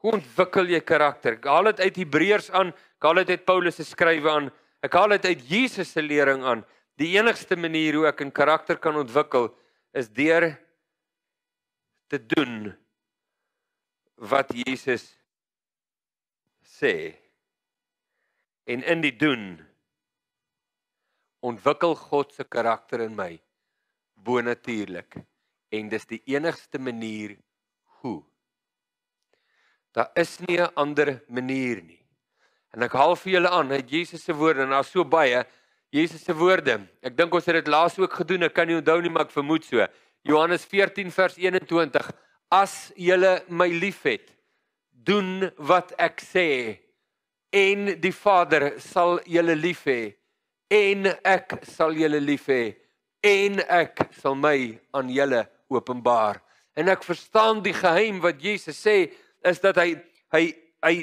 [0.00, 1.36] Hoe ontwikkel jy karakter?
[1.36, 4.50] Ek haal dit uit Hebreërs aan, ek haal dit uit Paulus se skrywe aan,
[4.84, 6.64] ek haal dit uit Jesus se lering aan.
[6.98, 9.52] Die enigste manier hoe ek 'n karakter kan ontwikkel
[9.92, 10.56] is deur
[12.08, 12.72] te doen
[14.16, 15.12] wat Jesus
[16.64, 17.14] sê.
[18.68, 19.44] En in die doen
[21.40, 23.32] ontwikkel God se karakter in my
[24.26, 25.20] bonatuurlik
[25.72, 27.36] en dis die enigste manier
[28.02, 28.20] hoe
[29.98, 31.98] Daar is nie 'n ander manier nie.
[32.70, 35.44] En ek haal vir julle aan uit Jesus se woorde en daar's so baie
[35.90, 36.86] Jesus se woorde.
[37.02, 38.42] Ek dink ons het dit laas ook gedoen.
[38.42, 39.86] Ek kan nie onthou nie, maar ek vermoed so.
[40.22, 42.12] Johannes 14 vers 21.
[42.50, 44.36] As julle my liefhet,
[44.92, 46.78] doen wat ek sê
[47.52, 50.14] en die Vader sal julle lief hê
[50.70, 52.76] en ek sal julle lief hê
[53.24, 56.38] en ek sal my aan julle openbaar.
[56.78, 59.08] En ek verstaan die geheim wat Jesus sê
[59.48, 59.96] is dat hy
[60.34, 60.44] hy
[60.84, 60.94] hy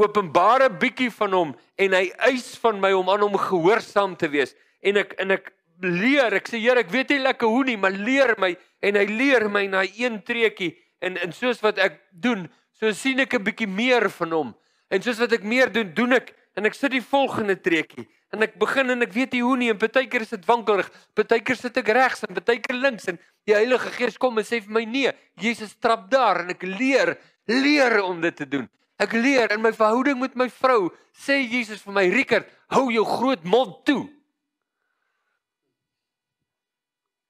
[0.00, 4.28] openbaar 'n bietjie van hom en hy eis van my om aan hom gehoorsaam te
[4.28, 4.54] wees.
[4.82, 7.92] En ek en ek leer, ek sê Here, ek weet nie lekker hoe nie, maar
[7.92, 12.48] leer my en hy leer my na een treukie en en soos wat ek doen,
[12.72, 14.54] so sien ek 'n bietjie meer van hom.
[14.90, 16.34] En soos wat ek meer doen, doen ek.
[16.58, 19.70] En ek sit die volgende treukie en ek begin en ek weet nie hoe nie.
[19.72, 23.08] En partykeer is dit wankelrig, partykeer sit ek regs en partykeer links.
[23.10, 26.62] En die Heilige Gees kom en sê vir my nee, Jesus trap daar en ek
[26.66, 27.16] leer,
[27.50, 28.68] leer om dit te doen.
[29.00, 33.04] Ek leer in my verhouding met my vrou, sê Jesus vir my, Rickert, hou jou
[33.08, 34.02] groot mond toe.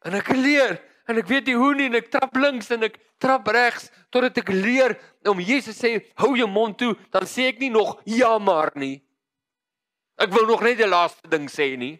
[0.04, 2.98] En ek leer en ek weet nie hoe nie en ek trap links en ek
[3.20, 4.96] trap regs totdat ek leer
[5.28, 9.00] om Jesus sê hou jou mond toe, dan sê ek nie nog ja maar nie.
[10.20, 11.96] Ek wil nog net die laaste ding sê nie.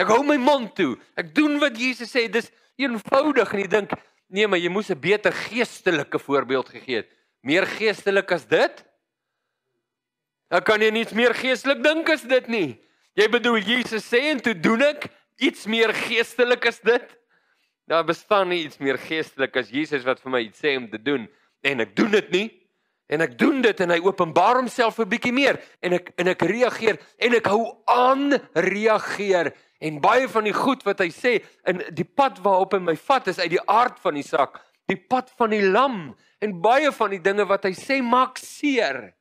[0.00, 0.96] Ek hou my mond toe.
[1.16, 2.26] Ek doen wat Jesus sê.
[2.32, 3.92] Dis eenvoudig en jy dink
[4.32, 7.08] nee, maar jy moes 'n beter geestelike voorbeeld gegee het.
[7.42, 8.84] Meer geestelik as dit?
[10.50, 12.80] Ek kan jy niks meer geestelik dink as dit nie.
[13.16, 15.08] Jy bedoel Jesus sê en toe doen ek
[15.40, 17.04] iets meer geestelik as dit?
[17.90, 21.00] Daar bestaan nie iets meer geestelik as Jesus wat vir my iets sê om te
[21.02, 21.26] doen.
[21.66, 22.48] En ek doen dit nie.
[23.12, 25.60] En ek doen dit en hy openbaar homself 'n bietjie meer.
[25.82, 29.52] En ek en ek reageer en ek hou aan reageer.
[29.80, 33.28] En baie van die goed wat hy sê in die pad waarop hy my vat
[33.28, 34.60] is uit die aard van die saak.
[34.86, 36.14] Die pad van die lam.
[36.40, 39.14] En baie van die dinge wat hy sê maak seer.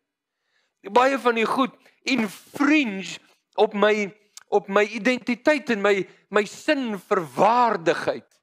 [0.82, 1.74] Baie van die goed
[2.06, 3.20] infringe
[3.56, 4.12] op my
[4.52, 8.41] op my identiteit en my my sin vir waardigheid.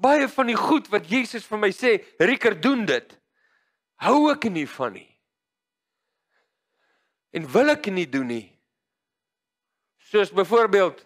[0.00, 3.16] Baie van die goed wat Jesus vir my sê, Rieker doen dit.
[4.00, 5.08] Hou ek nie van nie.
[7.36, 8.46] En wil ek nie doen nie.
[10.10, 11.04] Soos byvoorbeeld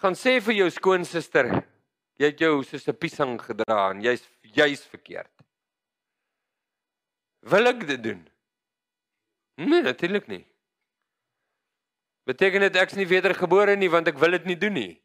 [0.00, 1.50] gaan sê vir jou skoonsister,
[2.16, 5.32] jy het jou soos 'n piesang gedra en jy's jy's verkeerd.
[7.42, 8.28] Wil ek dit doen?
[9.56, 10.44] Nee, natuurlik nie.
[12.26, 15.02] Beteken dit ek's nie wedergebore nie want ek wil dit nie doen nie.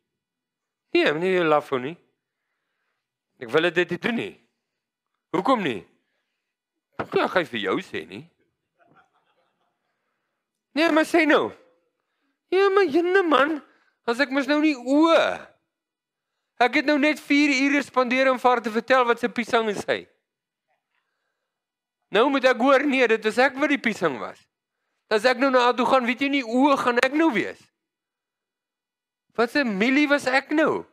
[0.93, 1.97] Nee, nie jy laf vir nie.
[3.41, 4.33] Ek wil dit nie doen nie.
[5.33, 5.79] Hoekom nie?
[7.01, 8.23] Ek gaan vir jou sê nie.
[10.77, 11.49] Nee, maar sê nou.
[12.51, 13.57] Ja, maar jene man,
[14.07, 15.09] as ek mos nou nie o.
[16.61, 19.71] Ek het nou net 4 ure spandeer om vir haar te vertel wat sy piesang
[19.71, 20.03] is hy.
[22.11, 24.37] Nou moet ek hoor nee, dit was ek wat die piesang was.
[25.11, 27.59] As ek nou na toe gaan, weet jy nie o, gaan ek nou wees.
[29.35, 30.85] Wat 'n milie was ek nou?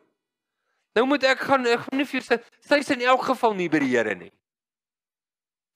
[0.97, 3.81] Nou moet ek gaan ek gaan nie vir sy sy's in elk geval nie by
[3.83, 4.31] die Here nie.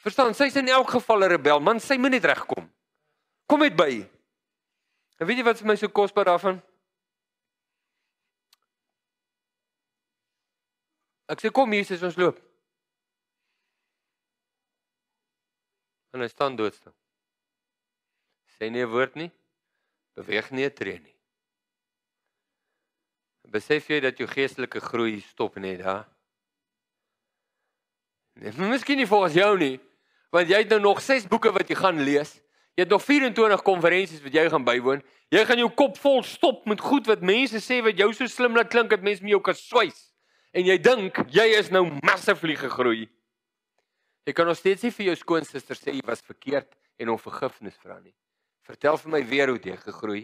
[0.03, 2.69] Verstaan, sy's in elk geval 'n rebel, man, sy moet net regkom.
[3.47, 4.09] Kom met by.
[5.19, 6.61] En weet jy wat vir my so kosbaar daarvan?
[11.29, 12.39] Ek sê kom Jesus, ons loop.
[16.13, 16.93] En hy staan doodstil
[18.63, 19.31] sê nie 'n woord nie,
[20.15, 21.12] beweeg nie 'n tree nie.
[23.51, 26.05] Besef jy dat jou geestelike groei stop net daar?
[28.39, 29.75] Nee, miskien nie volgens jou nie,
[30.33, 32.39] want jy het nou nog 6 boeke wat jy gaan lees.
[32.73, 35.03] Jy het nog 24 konferensies wat jy gaan bywoon.
[35.29, 38.57] Jy gaan jou kop vol stop met goed wat mense sê wat jou so slim
[38.57, 40.07] laat klink dat mense met jou kan swys.
[40.57, 43.05] En jy dink jy is nou massively gegroei.
[44.25, 47.99] Jy kan nog steeds vir jou skoonsister sê jy was verkeerd en hom vergifnis vra
[47.99, 48.15] nie.
[48.65, 50.23] Vertel vir my weer hoe jy gegroei.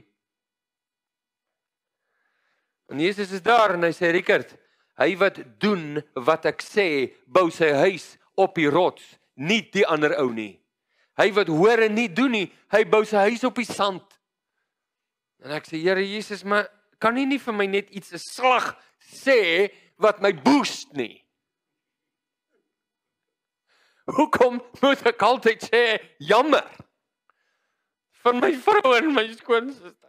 [2.89, 4.55] En Jesus is daar en hy sê Rickert,
[4.99, 6.87] hy wat doen wat ek sê,
[7.29, 9.03] bou sy huis op die rots,
[9.39, 10.57] nie die ander ou nie.
[11.19, 14.05] Hy wat hoor en nie doen nie, hy bou sy huis op die sand.
[15.43, 16.67] En ek sê Here Jesus, maar
[16.99, 21.23] kan U nie vir my net iets 'n slag sê wat my boost nie?
[24.09, 26.65] Hoekom moet ek altyd sê jammer?
[28.21, 30.08] van my vrou en my skoonsister.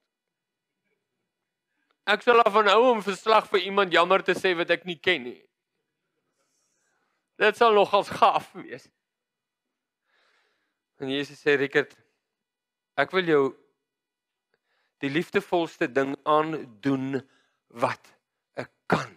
[2.10, 4.98] Ek sal af van hou om verslag vir iemand jammer te sê wat ek nie
[4.98, 5.40] ken nie.
[7.40, 8.88] Dit sal nogals gaaf wees.
[11.00, 11.94] En Jesus sê Rickert,
[13.00, 13.44] ek wil jou
[15.00, 17.22] die liefdevolste ding aandoen
[17.80, 18.10] wat
[18.60, 19.14] ek kan.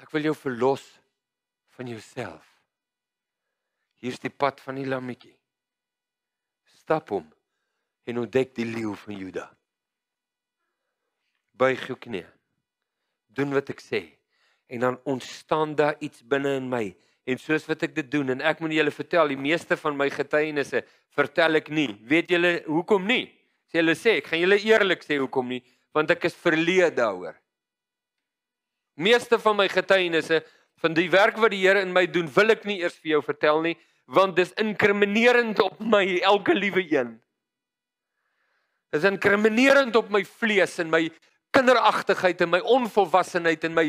[0.00, 0.86] Ek wil jou verlos
[1.76, 2.46] van jouself.
[3.98, 5.34] Hier's die pad van die lammetjie
[6.88, 7.26] stap hom
[8.08, 9.57] en ontdek die leeu van Juda.
[11.58, 12.24] Buig jou knie.
[13.34, 14.04] Doen wat ek sê
[14.68, 16.90] en dan ontstaan daar iets binne in my
[17.28, 20.10] en soos wat ek dit doen en ek moet julle vertel die meeste van my
[20.12, 20.82] getuienisse
[21.16, 21.88] vertel ek nie.
[22.04, 23.30] Weet julle hoekom nie?
[23.68, 25.62] Sê julle sê ek gaan julle eerlik sê hoekom nie
[25.96, 27.34] want ek is verleë daaroor.
[28.98, 30.42] Meeste van my getuienisse
[30.78, 33.22] van die werk wat die Here in my doen, wil ek nie eers vir jou
[33.26, 33.74] vertel nie,
[34.06, 37.16] want dis inkriminerend op my elke liewe een.
[38.94, 41.02] Dis inkriminerend op my vlees en my
[41.54, 43.88] kinderagtigheid en my onvolwassenheid en my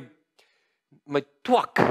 [1.09, 1.81] my twak.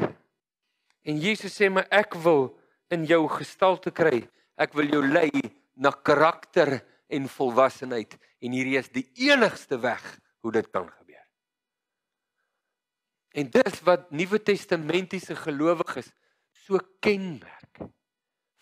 [1.07, 2.51] En Jesus sê my ek wil
[2.95, 4.25] in jou gestalte kry.
[4.59, 5.31] Ek wil jou lei
[5.79, 10.03] na karakter en volwassenheid en hierdie is die enigste weg
[10.43, 11.25] hoe dit kan gebeur.
[13.39, 16.11] En dis wat Nuwe Testamentiese gelowiges
[16.67, 17.83] so kenmerk.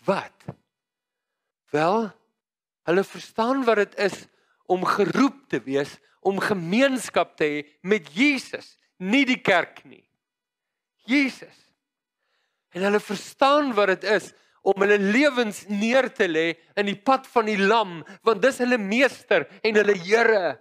[0.07, 0.47] Wat?
[1.75, 2.11] Wel,
[2.87, 4.27] hulle verstaan wat dit is
[4.71, 10.03] om geroep te wees om gemeenskap te hê met Jesus, nie die kerk nie.
[11.07, 11.55] Jesus.
[12.75, 14.33] En hulle verstaan wat dit is
[14.67, 18.79] om hulle lewens neer te lê in die pad van die lam, want dis hulle
[18.83, 20.57] meester en hulle Here.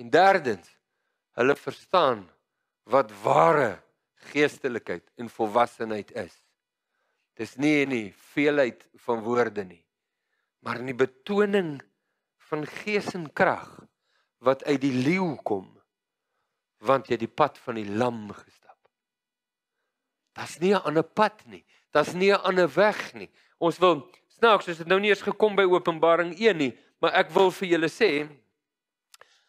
[0.00, 0.70] En derdens,
[1.36, 2.24] hulle verstaan
[2.88, 3.76] wat ware
[4.32, 6.32] geestelikheid en volwassenheid is.
[7.36, 9.82] Dis nie in die veelheid van woorde nie,
[10.64, 11.76] maar in die betoning
[12.48, 13.68] van gees en krag
[14.38, 15.72] wat uit die leeu kom
[16.86, 18.76] want jy die pad van die lam gestap.
[20.36, 21.64] Das nie 'n ander pad nie.
[21.90, 23.30] Das nie 'n ander weg nie.
[23.58, 27.30] Ons wil snaaks, as dit nou nie eens gekom by Openbaring 1 nie, maar ek
[27.30, 28.28] wil vir julle sê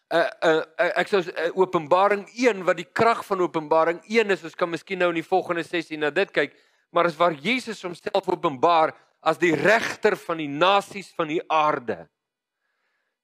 [0.10, 4.56] uh uh ek sou uh, Openbaring 1 wat die krag van Openbaring 1 is, ons
[4.56, 6.56] kan miskien nou in die volgende sessie na dit kyk,
[6.92, 12.08] maar is waar Jesus homself openbaar as die regter van die nasies van die aarde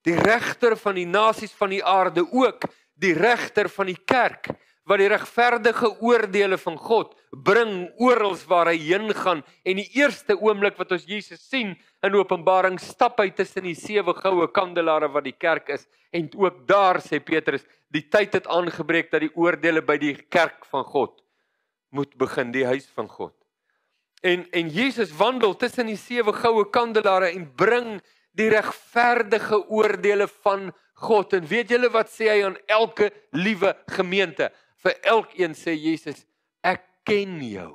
[0.04, 2.68] die regter van die nasies van die aarde ook
[3.00, 4.50] die regter van die kerk
[4.84, 7.14] wat die regverdige oordeele van God
[7.44, 9.40] bring oral waar hy heen gaan.
[9.64, 11.72] En die eerste oomblik wat ons Jesus sien
[12.04, 16.66] in Openbaring stap hy tussen die sewe goue kandelare wat die kerk is en ook
[16.68, 17.64] daar sê Petrus
[17.94, 21.16] die tyd het aangebreek dat die oordeele by die kerk van God
[21.94, 23.34] moet begin die huis van God.
[24.24, 27.96] En en Jesus wandel tussen die sewe goue kandelare en bring
[28.38, 30.70] die regverdige oordeele van
[31.04, 31.34] God.
[31.38, 34.50] En weet julle wat sê hy aan elke liewe gemeente?
[34.84, 36.24] Vir elkeen sê Jesus,
[36.64, 37.72] ek ken jou.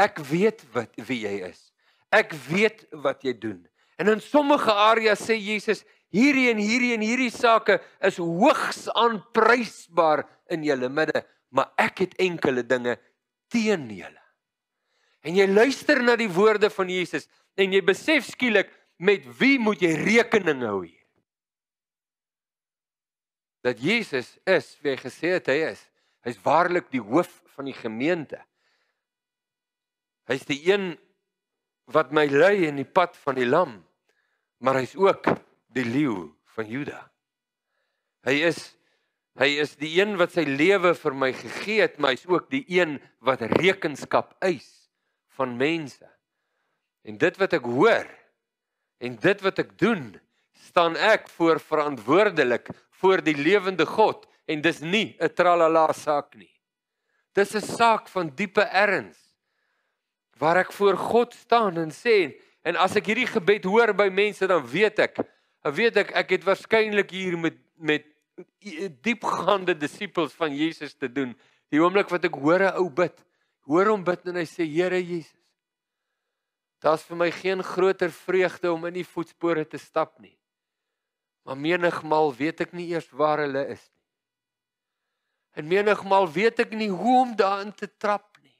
[0.00, 1.70] Ek weet wat wie jy is.
[2.14, 3.60] Ek weet wat jy doen.
[4.00, 10.24] En in sommige areas sê Jesus, hierdie en hierdie en hierdie sake is hoogs aanprysbaar
[10.50, 11.22] in julle midde,
[11.54, 12.96] maar ek het enkele dinge
[13.52, 14.19] teen julle.
[15.20, 17.28] En jy luister na die woorde van Jesus
[17.60, 20.96] en jy besef skielik met wie moet jy rekening hou hier?
[23.60, 25.82] Dat Jesus is wie hy gesê het hy is.
[26.24, 28.40] Hy's waarlik die hoof van die gemeente.
[30.28, 30.94] Hy's die een
[31.90, 33.80] wat my lei in die pad van die lam,
[34.62, 35.26] maar hy's ook
[35.74, 37.02] die leeu van Juda.
[38.24, 38.70] Hy is
[39.40, 42.64] hy is die een wat sy lewe vir my gegee het, maar hy's ook die
[42.68, 44.79] een wat rekenskap eis
[45.36, 46.08] van mense.
[47.02, 48.08] En dit wat ek hoor
[49.00, 50.12] en dit wat ek doen,
[50.60, 52.68] staan ek voor verantwoordelik
[53.00, 56.52] voor die lewende God en dis nie 'n tralala saak nie.
[57.32, 59.18] Dis 'n saak van diepe erns
[60.38, 64.46] waar ek voor God staan en sê en as ek hierdie gebed hoor by mense
[64.46, 65.16] dan weet ek,
[65.62, 68.04] dan weet ek ek het waarskynlik hier met met
[69.02, 71.34] diepgaande disippels van Jesus te doen.
[71.68, 73.16] Die oomblik wat ek hoor 'n ou bid,
[73.70, 75.38] hoor hom bid en hy sê Here Jesus
[76.80, 80.32] Daar's vir my geen groter vreugde om in die voetspore te stap nie.
[81.44, 83.98] Maar menigmal weet ek nie eers waar hulle is nie.
[85.60, 88.54] En menigmal weet ek nie hoe om daarin te trap nie.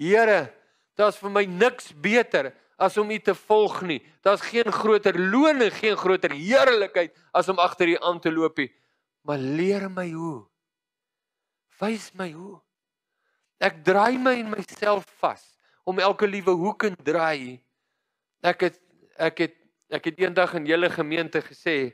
[0.00, 0.48] Here,
[0.96, 3.98] daar's vir my niks beter as om U te volg nie.
[4.24, 8.56] Daar's geen groter loon en geen groter heerlikheid as om agter U aan te loop
[8.62, 8.70] nie.
[9.28, 10.46] Maar leer my hoe.
[11.82, 12.62] Wys my hoe.
[13.60, 15.42] Ek draai my in myself vas
[15.84, 17.60] om elke liewe hoek en draai.
[18.40, 18.78] Ek het
[19.20, 19.56] ek het
[19.92, 21.92] ek het eendag in julle gemeente gesê,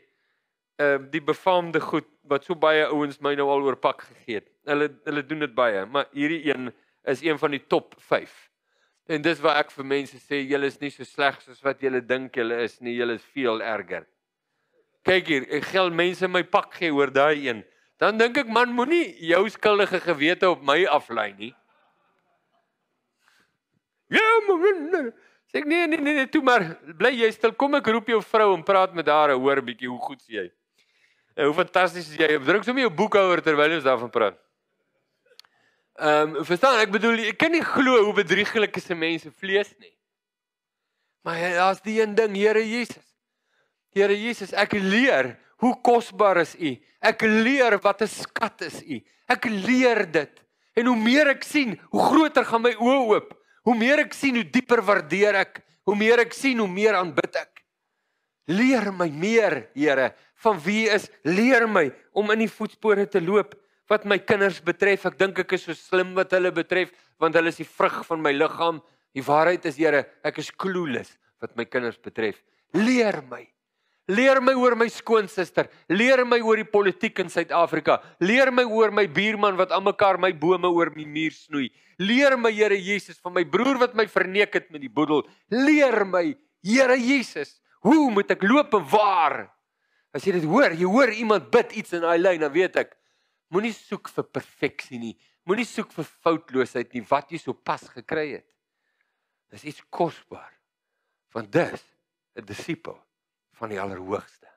[0.79, 4.43] ehm uh, die befaamde goed wat so baie ouens my nou al oor pak gegee
[4.43, 4.51] het.
[4.69, 6.71] Hulle hulle doen dit baie, maar hierdie een
[7.07, 8.35] is een van die top 5.
[9.07, 12.03] En dis waar ek vir mense sê julle is nie so sleg soos wat julle
[12.03, 14.07] dink julle is nie, julle is veel erger.
[15.07, 17.63] Kyk hier, ek geld mense my pak gee oor daai een.
[17.97, 21.55] Dan dink ek man moenie jou skuldige gewete op my aflei nie.
[24.13, 25.13] Ja, man.
[25.51, 26.63] Sê nee nee nee nee, toe maar
[26.99, 27.55] bly jy stil.
[27.57, 30.23] Kom ek roep jou vrou en praat met haar en hoor 'n bietjie hoe goed
[30.29, 30.51] jy.
[31.37, 32.39] En hoe fantasties is jy.
[32.39, 34.39] Druk sommer jou boekhouer terwyl ons daarvan praat.
[35.97, 39.97] Ehm, um, verstaan, ek bedoel ek kan nie glo hoe bedrieglike se mense vlees nie.
[41.25, 43.05] Maar daar's die een ding, Here Jesus.
[43.97, 46.77] Here Jesus, ek leer hoe kosbaar is U.
[47.01, 49.01] Ek leer wat 'n skat is U.
[49.29, 50.43] Ek leer dit.
[50.77, 53.35] En hoe meer ek sien, hoe groter gaan my oë oop.
[53.65, 55.63] Hoe meer ek sien, hoe dieper waardeer ek.
[55.85, 57.65] Hoe meer ek sien, hoe meer aanbid ek.
[58.47, 61.11] Leer my meer, Here, van wie is.
[61.25, 63.57] Leer my om in die voetspore te loop
[63.89, 65.07] wat my kinders betref.
[65.07, 68.21] Ek dink ek is so slim wat hulle betref want hulle is die vrug van
[68.21, 68.83] my liggaam.
[69.17, 72.43] Die waarheid is, Here, ek is clueless wat my kinders betref.
[72.75, 73.47] Leer my
[74.07, 78.93] Leer my oor my skoonsister, leer my oor die politiek in Suid-Afrika, leer my oor
[78.95, 81.73] my buurman wat almekaar my bome oor my muur snoei.
[81.99, 85.25] Leer my Here Jesus van my broer wat my verneek het met die boedel.
[85.51, 89.39] Leer my Here Jesus, hoe moet ek loop en waar?
[90.15, 92.95] As jy dit hoor, jy hoor iemand bid iets in daai lyn, dan weet ek,
[93.51, 95.17] moenie soek vir perfeksie nie.
[95.47, 98.47] Moenie soek vir foutloosheid nie wat jy so pas gekry het.
[99.51, 100.55] Dis iets kosbaar.
[101.35, 101.83] Want dis
[102.39, 103.03] 'n disipel
[103.57, 104.49] van die Allerhoogste.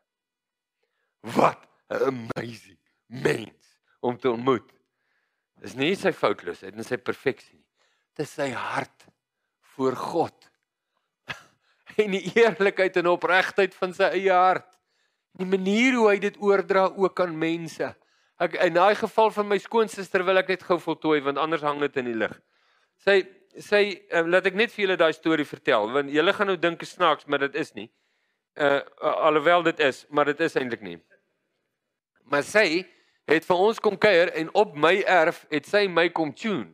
[1.35, 4.71] Wat 'n amazing mens om te ontmoet.
[5.59, 7.65] Dis nie sy foutloosheid en sy perfeksie nie.
[8.15, 9.07] Dis sy hart
[9.75, 10.51] voor God.
[11.99, 14.77] En die eerlikheid en opregtheid van sy eie hart.
[15.35, 17.89] Die manier hoe hy dit oordra ook aan mense.
[18.39, 21.81] Ek in daai geval van my skoonsister wil ek net gou voltooi want anders hang
[21.83, 22.37] dit in die lug.
[23.03, 23.23] Sy
[23.59, 23.83] sy
[24.13, 26.93] uh, laat ek net vir julle daai storie vertel want julle gaan nou dink is
[26.93, 27.87] snaaks maar dit is nie
[28.59, 30.97] uh alhoewel dit is, maar dit is eintlik nie.
[32.29, 32.83] Maar sy
[33.29, 36.67] het vir ons kom kuier en op my erf het sy my kom tune.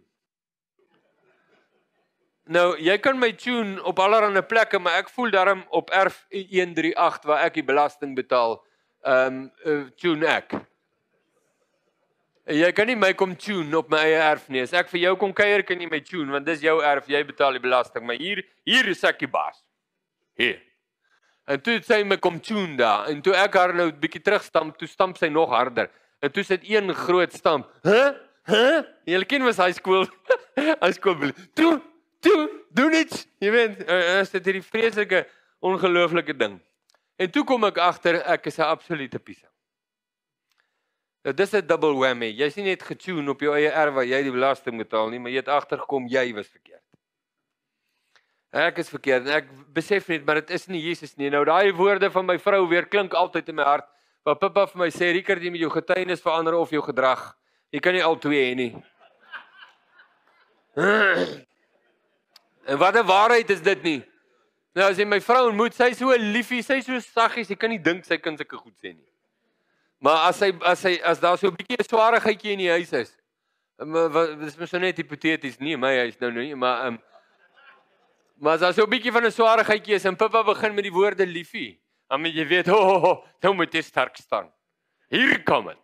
[2.45, 7.25] Nou, jy kan my tune op allerlei plekke, maar ek voel daarom op erf 138
[7.25, 8.59] waar ek die belasting betaal,
[9.05, 10.53] ehm um, uh, tune ek.
[12.45, 14.61] Jy kan nie my kom tune op my eie erf nie.
[14.61, 17.23] As ek vir jou kom kuier, kan jy my tune want dis jou erf, jy
[17.25, 19.63] betaal die belasting, maar hier hier is ek die baas.
[20.37, 20.61] Hier.
[21.45, 24.21] En toe het sy my kom tune daar en toe ek haar nou 'n bietjie
[24.21, 25.89] terugstamp, toe stamp sy nog harder.
[26.19, 27.69] En toe sit een groot stamp.
[27.83, 28.13] H?
[28.49, 28.53] H?
[29.05, 30.07] Jy ken mos high school.
[30.83, 31.31] high school.
[31.53, 31.81] Toe,
[32.19, 33.27] toe, doen dit.
[33.39, 35.27] Jy weet, uh, is dit hierdie vreeslike
[35.59, 36.59] ongelooflike ding.
[37.15, 39.47] En toe kom ek agter ek is 'n absolute pisa.
[41.23, 42.33] Nou dis 'n double whammy.
[42.33, 45.37] Jy's nie net getune op jou eie waar jy die belasting betaal nie, maar jy
[45.37, 46.74] het agtergekom jy was verkeerd.
[48.55, 51.27] Ek is verkeerd en ek besef net maar dit is nie Jesus nie.
[51.33, 53.87] Nou daai woorde van my vrou weer klink altyd in my hart.
[54.25, 57.35] Wat Pippa vir my sê, Rickert, jy moet jou getuienis verander of jou gedrag.
[57.75, 58.71] Jy kan nie al twee hê nie.
[62.65, 63.99] En wat 'n waarheid is dit nie?
[64.73, 67.55] Nou as jy my vrou ontmoet, sy is so liefie, sy is so saggies, jy
[67.55, 69.05] kan nie dink sy kan sulke goed sê nie.
[70.01, 72.93] Maar as sy as sy as daar so 'n bietjie 'n swaarigheidjie in die huis
[72.93, 73.15] is.
[73.77, 77.01] Maar dis mos net hipoteties, nie my huis nou nie, maar ehm um,
[78.35, 80.91] Maar as daar so 'n bietjie van 'n swaarigheidjie is en Pippa begin met die
[80.91, 84.51] woorde liefie, dan moet jy weet, ho, ho, ho, nou moet jy sterk staan.
[85.07, 85.77] Hier kom dit.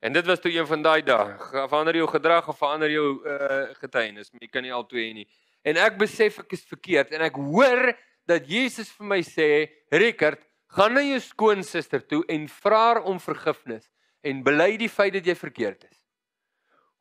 [0.00, 1.36] En dit was toe een van daai dae.
[1.68, 5.28] Verander jou gedrag of verander jou uh getuienis, maar jy kan nie al twee nie.
[5.64, 7.94] En ek besef ek is verkeerd en ek hoor
[8.28, 13.18] dat Jesus vir my sê, "Rickert, gaan na jou skoonsister toe en vra haar om
[13.18, 13.88] vergifnis
[14.22, 15.98] en bely die feit dat jy verkeerd is."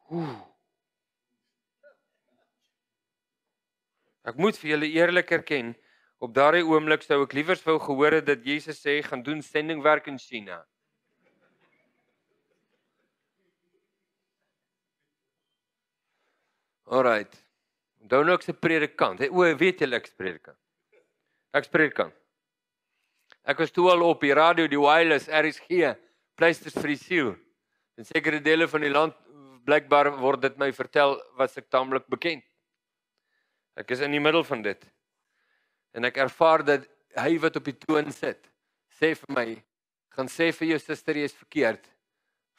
[0.09, 0.52] Ooh.
[4.23, 5.73] Ek moet vir julle eerlik erken,
[6.23, 10.07] op daardie oomblik sou ek liewers wou gehoor het dat Jesus sê gaan doen sendingwerk
[10.07, 10.61] in China.
[16.87, 17.35] Alrite.
[18.03, 19.19] Onthou nou ek se predikant.
[19.23, 20.59] Hey, o, weet julle ek se predikant.
[21.55, 22.15] Ek se predikant.
[23.43, 25.91] Ek was toe al op die radio, die wireless RSG,
[26.39, 27.33] pleisters vir die siel.
[27.99, 29.17] In sekere dele van die land
[29.67, 32.43] blykbaar word dit my vertel wat ek taamlik bekend.
[33.79, 34.85] Ek is in die middel van dit.
[35.93, 36.85] En ek ervaar dat
[37.17, 38.49] hy wat op die toon sit,
[38.93, 39.47] sê vir my,
[40.13, 41.87] gaan sê vir jou suster jy is verkeerd.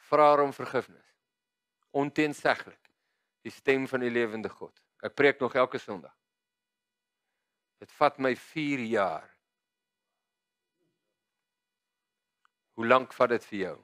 [0.09, 1.07] Vra haar om vergifnis.
[1.95, 2.79] Onteenseglik.
[3.45, 4.73] Die stem van die lewende God.
[5.05, 6.13] Ek preek nog elke Sondag.
[7.79, 9.27] Dit vat my 4 jaar.
[12.75, 13.75] Hoe lank vat dit vir jou?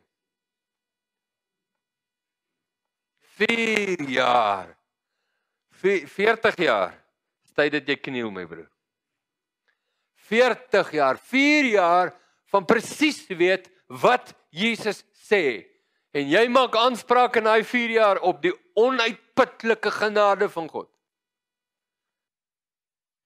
[3.40, 4.74] 4 jaar.
[5.82, 7.01] 40 jaar
[7.56, 8.70] tyd dat jy kniel my broer.
[10.32, 12.14] 40 jaar, 4 jaar
[12.52, 13.68] van presies weet
[14.02, 15.68] wat Jesus sê.
[16.16, 20.90] En jy maak aanspraak in daai 4 jaar op die onuitputlike genade van God.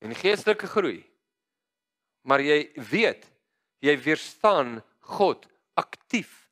[0.02, 1.00] En geestelike groei.
[2.26, 2.60] Maar jy
[2.90, 3.26] weet,
[3.86, 4.80] jy weerstaan
[5.14, 5.46] God
[5.78, 6.50] aktief.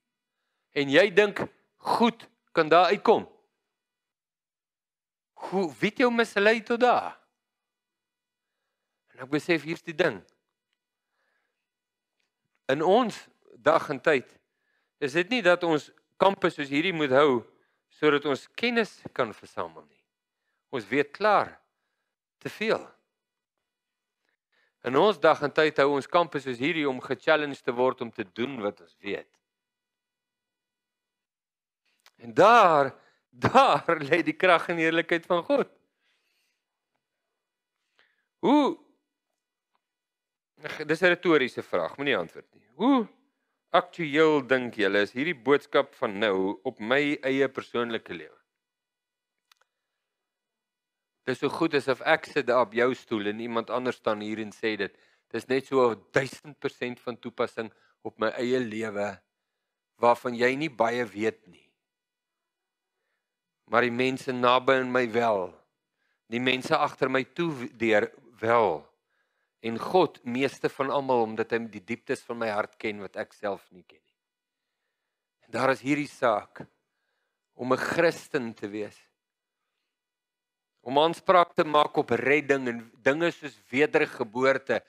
[0.73, 1.41] En jy dink
[1.77, 3.25] goed kan daar uitkom.
[5.49, 7.22] Hoe weet jy hoe mislei tot daar?
[9.13, 10.19] En ek besef hier's die ding.
[12.71, 13.17] In ons
[13.63, 14.29] dag en tyd
[15.03, 15.89] is dit nie dat ons
[16.21, 17.43] kampus soos hierdie moet hou
[17.93, 20.01] sodat ons kennis kan versamel nie.
[20.73, 21.53] Ons weet klaar
[22.41, 22.81] te veel.
[24.83, 28.11] In ons dag en tyd hou ons kampus soos hierdie om ge-challenge te word om
[28.11, 29.29] te doen wat ons weet.
[32.23, 32.91] En daar
[33.45, 35.69] daar lê die krag en eerlikheid van God.
[38.45, 38.77] Hoe
[40.63, 42.67] Dis 'n retoriese vraag, moenie antwoord nie.
[42.79, 43.07] Hoe
[43.75, 48.37] aktueel dink julle is hierdie boodskap van nou op my eie persoonlike lewe?
[51.27, 54.39] Dis so goed asof ek sit daar op jou stoel en iemand anders staan hier
[54.39, 54.95] en sê dit.
[55.31, 57.71] Dis net so 1000% van toepassing
[58.03, 59.19] op my eie lewe
[59.99, 61.67] waarvan jy nie baie weet nie.
[63.71, 65.47] Maar die mense naby in my wel.
[66.27, 68.92] Die mense agter my toe deur wel.
[69.63, 73.31] En God meeste van almal omdat hy die dieptes van my hart ken wat ek
[73.35, 74.17] self nie ken nie.
[75.47, 76.65] En daar is hierdie saak
[77.55, 78.97] om 'n Christen te wees.
[80.83, 84.83] Om aanspraak te maak op redding en dinge soos wedergeboorte.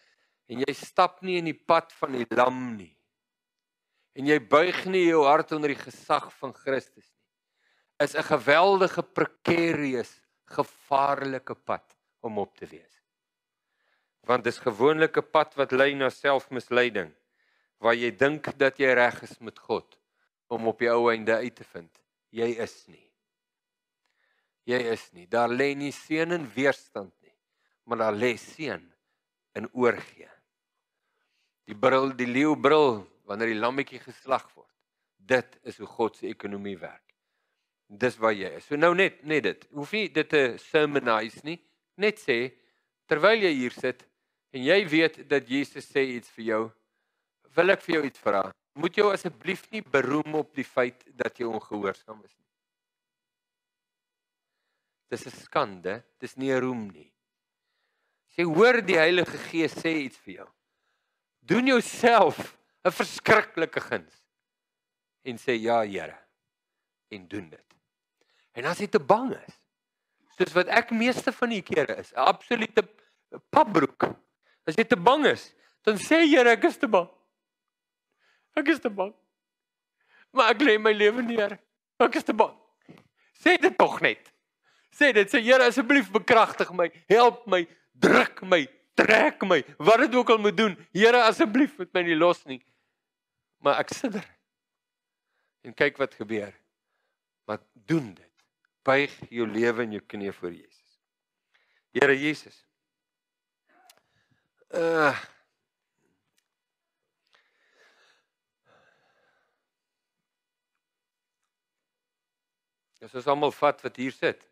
[0.50, 2.96] En jy stap nie in die pad van die lam nie.
[4.14, 8.06] En jy buig nie jou hart onder die gesag van Christus nie.
[8.06, 10.20] Is 'n geweldige prekarious
[10.50, 12.93] gevaarlike pad om op te wees
[14.26, 17.12] want dis gewoonlik 'n pad wat lei na selfmisleiding
[17.78, 19.98] waar jy dink dat jy reg is met God
[20.48, 21.92] om op die ou einde uit te vind
[22.30, 23.04] jy is nie
[24.68, 25.26] jy is nie.
[25.30, 27.34] Daar lê nie seën in weerstand nie,
[27.88, 28.82] maar daar lê seën
[29.58, 30.30] in oorgee.
[31.68, 34.70] Die bril, die leeu bril wanneer die lammetjie geslag word.
[35.16, 37.00] Dit is hoe God se ekonomie werk.
[37.88, 38.66] Dis waar jy is.
[38.68, 39.64] So nou net net dit.
[39.76, 41.58] Hoef nie dit te sermonize nie.
[42.00, 42.38] Net sê
[43.08, 44.04] terwyl jy hier sit
[44.54, 46.62] en jy weet dat Jesus sê iets vir jou,
[47.56, 48.44] wil ek vir jou iets vra.
[48.78, 52.50] Moet jy asseblief nie beroem op die feit dat jy ongehoorsaam is nie.
[55.10, 57.10] Dis 'n skande, dis nie 'n roem nie.
[58.34, 60.48] Sê hoor die Heilige Gees sê iets vir jou.
[61.42, 64.24] Doen jouself 'n verskriklike guns
[65.24, 66.18] en sê ja Here
[67.10, 67.74] en doen dit.
[68.54, 69.60] En as jy te bang is,
[70.36, 72.82] soos wat ek meeste van die kere is, 'n absolute
[73.50, 74.23] papbroek.
[74.68, 75.48] As jy te bang is,
[75.84, 77.08] dan sê Here ek is te bang.
[78.56, 79.12] Ek is te bang.
[80.34, 81.58] Maar ek lê my lewe neer.
[82.02, 82.54] Ek is te bang.
[83.38, 84.34] Sê dit tog net
[84.94, 88.62] sê dit sê Here asseblief bekragtig my, help my, druk my,
[88.98, 90.76] trek my, wat dit ook al moet doen.
[90.94, 92.60] Here asseblief moet my nie los nie.
[93.64, 94.26] Maar ek sidder.
[95.64, 96.52] En kyk wat gebeur.
[97.48, 98.30] Maar doen dit.
[98.84, 100.98] Buig jou lewe en jou knie voor Jesus.
[101.96, 102.60] Here Jesus.
[104.74, 105.14] Uh
[112.98, 114.42] Dis is almal vat wat hier sit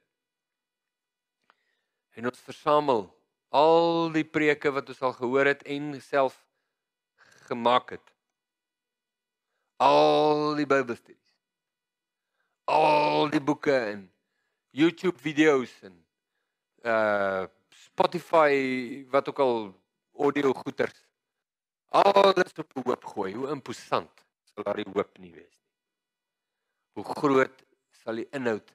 [2.15, 3.03] en ons versamel
[3.51, 6.39] al die preke wat ons al gehoor het en self
[7.49, 8.15] gemaak het.
[9.83, 11.35] Al die Bybelstudies.
[12.71, 14.07] Al die boeke en
[14.71, 15.99] YouTube video's en
[16.87, 19.82] uh Spotify wat ook al
[20.19, 21.09] audio goeters.
[21.89, 23.35] Alles op 'n hoop gooi.
[23.35, 25.73] Hoe imposant sal daardie hoop nie wees nie.
[26.93, 28.75] Hoe groot sal die inhoud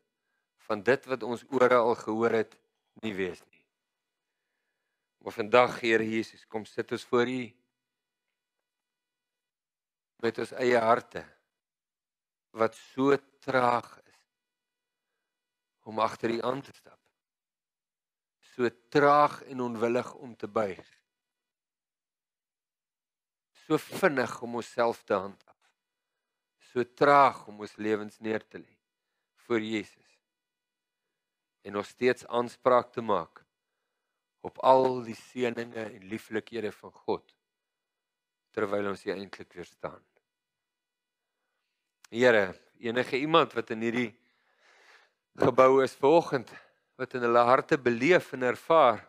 [0.68, 2.58] van dit wat ons ore al gehoor het
[3.02, 3.66] nie wees nie.
[5.24, 7.42] Maar vandag Here Jesus, kom sit ons voor U
[10.24, 11.24] met ons eie harte
[12.58, 14.22] wat so traag is
[15.88, 17.00] om agter U aan te stap.
[18.56, 20.97] So traag en onwillig om te buig.
[23.68, 25.56] So vinnig om onsself te handhaaf.
[26.72, 28.76] So traag om ons lewens neer te lê
[29.48, 30.08] voor Jesus
[31.68, 33.44] en nog steeds aanspraak te maak
[34.48, 37.34] op al die seëninge en lieflikhede van God
[38.56, 40.00] terwyl ons hier eintlik weer staan.
[42.08, 44.12] Here, enige iemand wat in hierdie
[45.38, 46.54] gebou is vanoggend
[46.98, 49.04] wat in hulle harte beleef en ervaar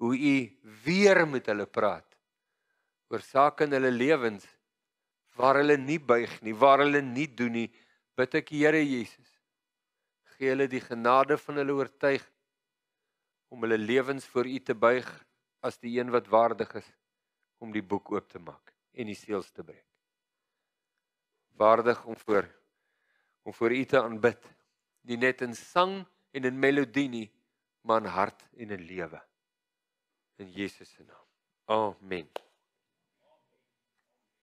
[0.00, 0.36] hoe u
[0.84, 2.11] weer met hulle praat
[3.12, 4.48] oor sake in hulle lewens
[5.36, 7.68] waar hulle nie buig nie, waar hulle nie doen nie,
[8.16, 9.32] bid ek Here Jesus
[10.42, 12.24] gee hulle die genade van hulle oortuig
[13.52, 15.06] om hulle lewens voor U te buig
[15.62, 16.88] as die een wat waardig is
[17.62, 19.86] om die boek oop te maak en die seels te breek.
[21.54, 22.48] Waardig om voor
[23.46, 24.42] om voor U te aanbid,
[25.06, 25.96] nie net in sang
[26.34, 27.26] en in melodie nie,
[27.82, 29.18] maar in hart en in lewe.
[30.38, 31.26] In Jesus se naam.
[31.66, 32.41] Amen.